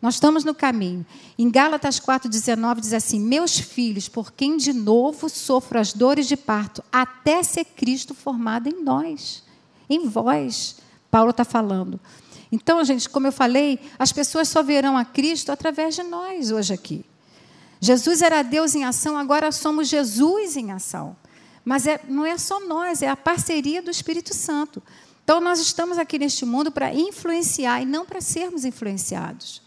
[0.00, 1.04] Nós estamos no caminho.
[1.36, 6.36] Em Gálatas 4,19 diz assim: Meus filhos, por quem de novo sofro as dores de
[6.36, 9.42] parto, até ser Cristo formado em nós,
[9.90, 10.76] em vós.
[11.10, 11.98] Paulo está falando.
[12.50, 16.72] Então, gente, como eu falei, as pessoas só verão a Cristo através de nós hoje
[16.72, 17.04] aqui.
[17.80, 21.16] Jesus era Deus em ação, agora somos Jesus em ação.
[21.64, 24.82] Mas é, não é só nós, é a parceria do Espírito Santo.
[25.22, 29.60] Então, nós estamos aqui neste mundo para influenciar e não para sermos influenciados.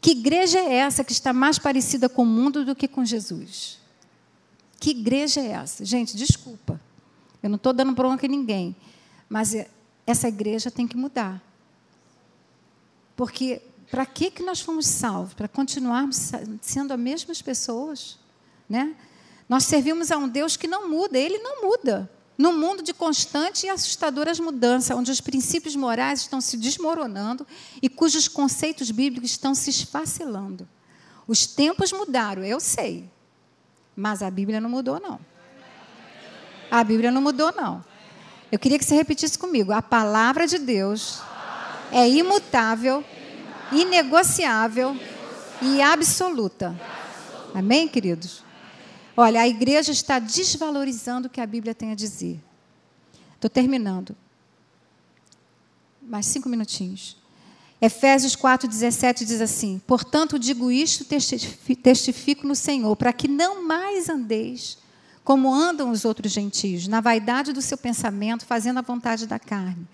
[0.00, 3.78] Que igreja é essa que está mais parecida com o mundo do que com Jesus?
[4.78, 5.84] Que igreja é essa?
[5.84, 6.80] Gente, desculpa.
[7.42, 8.76] Eu não estou dando bronca em ninguém.
[9.28, 9.68] Mas é,
[10.06, 11.42] essa igreja tem que mudar.
[13.16, 15.34] Porque para que, que nós fomos salvos?
[15.34, 16.30] Para continuarmos
[16.60, 18.18] sendo as mesmas pessoas?
[18.68, 18.94] Né?
[19.48, 22.10] Nós servimos a um Deus que não muda, ele não muda.
[22.36, 27.46] Num mundo de constante e assustadoras mudanças, onde os princípios morais estão se desmoronando
[27.80, 30.68] e cujos conceitos bíblicos estão se esfacelando.
[31.26, 33.08] Os tempos mudaram, eu sei,
[33.96, 35.18] mas a Bíblia não mudou, não.
[36.70, 37.84] A Bíblia não mudou, não.
[38.50, 41.20] Eu queria que você repetisse comigo: a palavra de Deus
[41.90, 43.04] é imutável,
[43.72, 44.96] inegociável
[45.62, 46.78] e absoluta.
[47.54, 48.45] Amém, queridos?
[49.16, 52.38] Olha, a igreja está desvalorizando o que a Bíblia tem a dizer.
[53.34, 54.14] Estou terminando.
[56.02, 57.16] Mais cinco minutinhos.
[57.80, 61.04] Efésios 4,17 diz assim: Portanto, digo isto,
[61.82, 64.78] testifico no Senhor, para que não mais andeis
[65.24, 69.86] como andam os outros gentios, na vaidade do seu pensamento, fazendo a vontade da carne.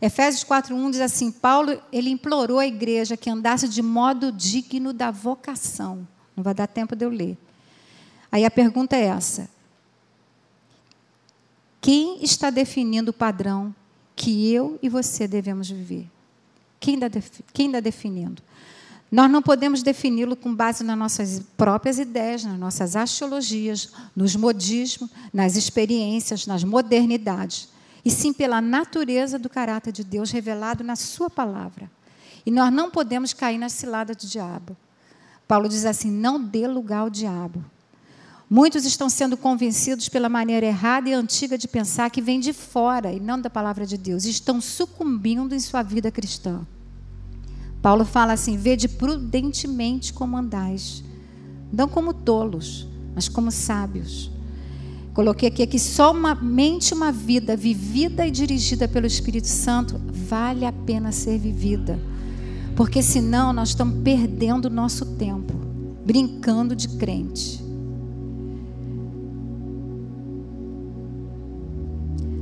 [0.00, 5.10] Efésios 4:1 diz assim: Paulo ele implorou à igreja que andasse de modo digno da
[5.10, 6.08] vocação.
[6.34, 7.36] Não vai dar tempo de eu ler.
[8.30, 9.48] Aí a pergunta é essa:
[11.80, 13.74] quem está definindo o padrão
[14.14, 16.06] que eu e você devemos viver?
[16.78, 17.08] Quem está,
[17.52, 18.42] quem está definindo?
[19.10, 25.10] Nós não podemos defini-lo com base nas nossas próprias ideias, nas nossas axiologias, nos modismos,
[25.32, 27.68] nas experiências, nas modernidades,
[28.04, 31.90] e sim pela natureza do caráter de Deus revelado na Sua palavra.
[32.46, 34.76] E nós não podemos cair na cilada do diabo.
[35.48, 37.64] Paulo diz assim: não dê lugar ao diabo.
[38.52, 43.12] Muitos estão sendo convencidos pela maneira errada e antiga de pensar que vem de fora
[43.12, 44.24] e não da palavra de Deus.
[44.24, 46.66] Estão sucumbindo em sua vida cristã.
[47.80, 51.04] Paulo fala assim: vede prudentemente como andais,
[51.72, 54.32] não como tolos, mas como sábios.
[55.14, 61.12] Coloquei aqui que somente uma vida vivida e dirigida pelo Espírito Santo vale a pena
[61.12, 62.00] ser vivida.
[62.74, 65.54] Porque senão nós estamos perdendo o nosso tempo,
[66.04, 67.69] brincando de crente.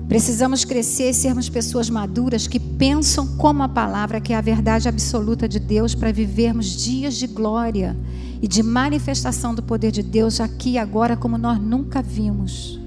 [0.09, 4.89] Precisamos crescer e sermos pessoas maduras que pensam como a palavra, que é a verdade
[4.89, 7.95] absoluta de Deus, para vivermos dias de glória
[8.41, 12.81] e de manifestação do poder de Deus aqui e agora, como nós nunca vimos.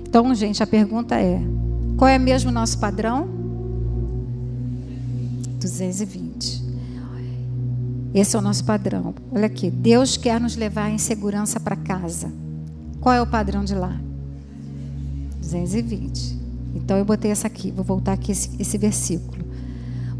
[0.00, 1.40] Então, gente, a pergunta é:
[1.96, 3.28] qual é mesmo o nosso padrão?
[5.60, 6.70] 220.
[8.12, 9.14] Esse é o nosso padrão.
[9.30, 12.32] Olha aqui, Deus quer nos levar em segurança para casa.
[13.00, 14.09] Qual é o padrão de lá?
[15.40, 16.38] 220.
[16.74, 19.44] Então eu botei essa aqui, vou voltar aqui esse, esse versículo.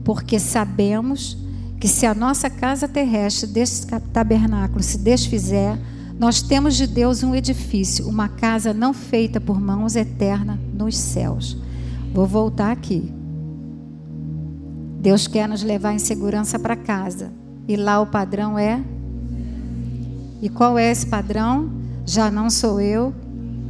[0.05, 1.37] Porque sabemos
[1.79, 5.79] que se a nossa casa terrestre deste tabernáculo se desfizer,
[6.18, 11.57] nós temos de Deus um edifício, uma casa não feita por mãos eterna nos céus.
[12.12, 13.11] Vou voltar aqui.
[15.01, 17.33] Deus quer nos levar em segurança para casa.
[17.66, 18.83] E lá o padrão é.
[20.43, 21.71] E qual é esse padrão?
[22.05, 23.14] Já não sou eu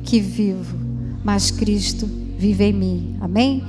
[0.02, 0.76] que vivo,
[1.24, 2.08] mas Cristo
[2.38, 3.16] vive em mim.
[3.20, 3.64] Amém?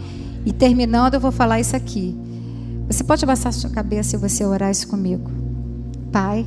[0.45, 2.15] E terminando, eu vou falar isso aqui.
[2.87, 5.29] Você pode abaixar sua cabeça e você orar isso comigo.
[6.11, 6.45] Pai,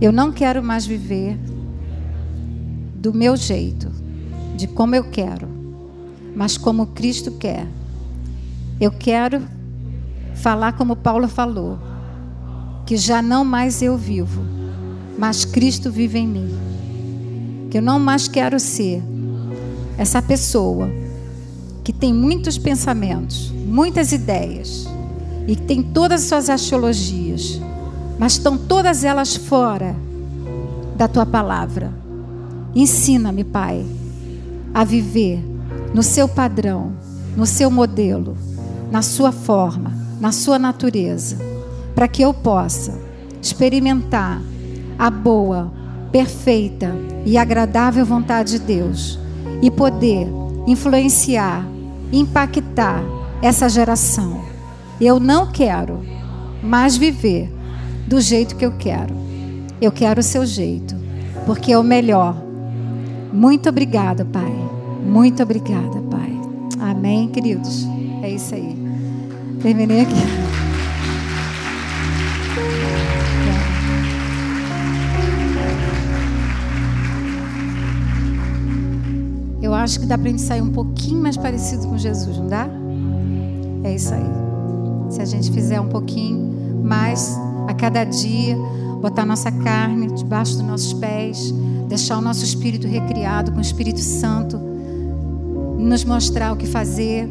[0.00, 1.38] eu não quero mais viver
[2.96, 3.90] do meu jeito,
[4.56, 5.48] de como eu quero,
[6.34, 7.66] mas como Cristo quer.
[8.80, 9.42] Eu quero
[10.34, 11.78] falar como Paulo falou,
[12.86, 14.42] que já não mais eu vivo,
[15.18, 16.48] mas Cristo vive em mim.
[17.70, 19.02] Que eu não mais quero ser
[19.96, 20.90] essa pessoa
[21.82, 24.88] que tem muitos pensamentos, muitas ideias
[25.46, 27.60] e que tem todas as suas axiologias,
[28.18, 29.94] mas estão todas elas fora
[30.96, 31.92] da tua palavra.
[32.74, 33.84] Ensina-me, Pai,
[34.72, 35.44] a viver
[35.92, 36.92] no seu padrão,
[37.36, 38.36] no seu modelo,
[38.90, 41.36] na sua forma, na sua natureza,
[41.94, 42.98] para que eu possa
[43.42, 44.40] experimentar
[44.98, 45.70] a boa,
[46.10, 46.94] perfeita
[47.26, 49.18] e agradável vontade de Deus
[49.64, 50.28] e poder
[50.66, 51.66] influenciar,
[52.12, 53.02] impactar
[53.40, 54.44] essa geração.
[55.00, 56.02] Eu não quero
[56.62, 57.50] mais viver
[58.06, 59.14] do jeito que eu quero.
[59.80, 60.94] Eu quero o seu jeito,
[61.46, 62.36] porque é o melhor.
[63.32, 64.54] Muito obrigada, Pai.
[65.02, 66.38] Muito obrigada, Pai.
[66.78, 67.86] Amém, queridos.
[68.22, 68.76] É isso aí.
[69.62, 70.63] Terminei aqui.
[79.64, 82.48] Eu acho que dá para a gente sair um pouquinho mais parecido com Jesus, não
[82.48, 82.68] dá?
[83.82, 84.26] É isso aí.
[85.08, 87.34] Se a gente fizer um pouquinho mais
[87.66, 88.58] a cada dia,
[89.00, 91.50] botar nossa carne debaixo dos nossos pés,
[91.88, 94.58] deixar o nosso espírito recriado com o Espírito Santo,
[95.78, 97.26] nos mostrar o que fazer,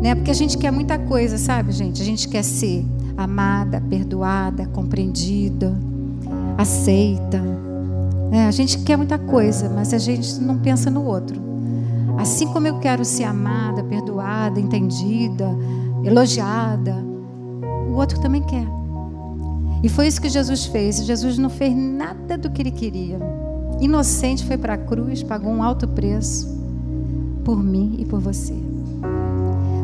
[0.00, 0.14] né?
[0.14, 2.00] Porque a gente quer muita coisa, sabe, gente?
[2.00, 2.84] A gente quer ser
[3.16, 5.74] amada, perdoada, compreendida,
[6.56, 7.42] aceita.
[8.30, 11.53] É, a gente quer muita coisa, mas a gente não pensa no outro.
[12.18, 15.56] Assim como eu quero ser amada, perdoada, entendida,
[16.02, 16.94] elogiada,
[17.88, 18.66] o outro também quer.
[19.82, 21.04] E foi isso que Jesus fez.
[21.04, 23.18] Jesus não fez nada do que ele queria.
[23.80, 26.48] Inocente foi para a cruz, pagou um alto preço
[27.44, 28.54] por mim e por você.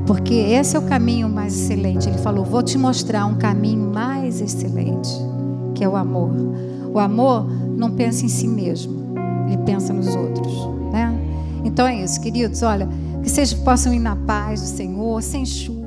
[0.06, 2.08] Porque esse é o caminho mais excelente.
[2.08, 5.10] Ele falou: Vou te mostrar um caminho mais excelente,
[5.74, 6.30] que é o amor.
[6.92, 9.14] O amor não pensa em si mesmo,
[9.46, 10.52] ele pensa nos outros,
[10.92, 11.14] né?
[11.64, 12.62] Então é isso, queridos.
[12.62, 12.88] Olha,
[13.22, 15.79] que vocês possam ir na paz do Senhor, sem chuva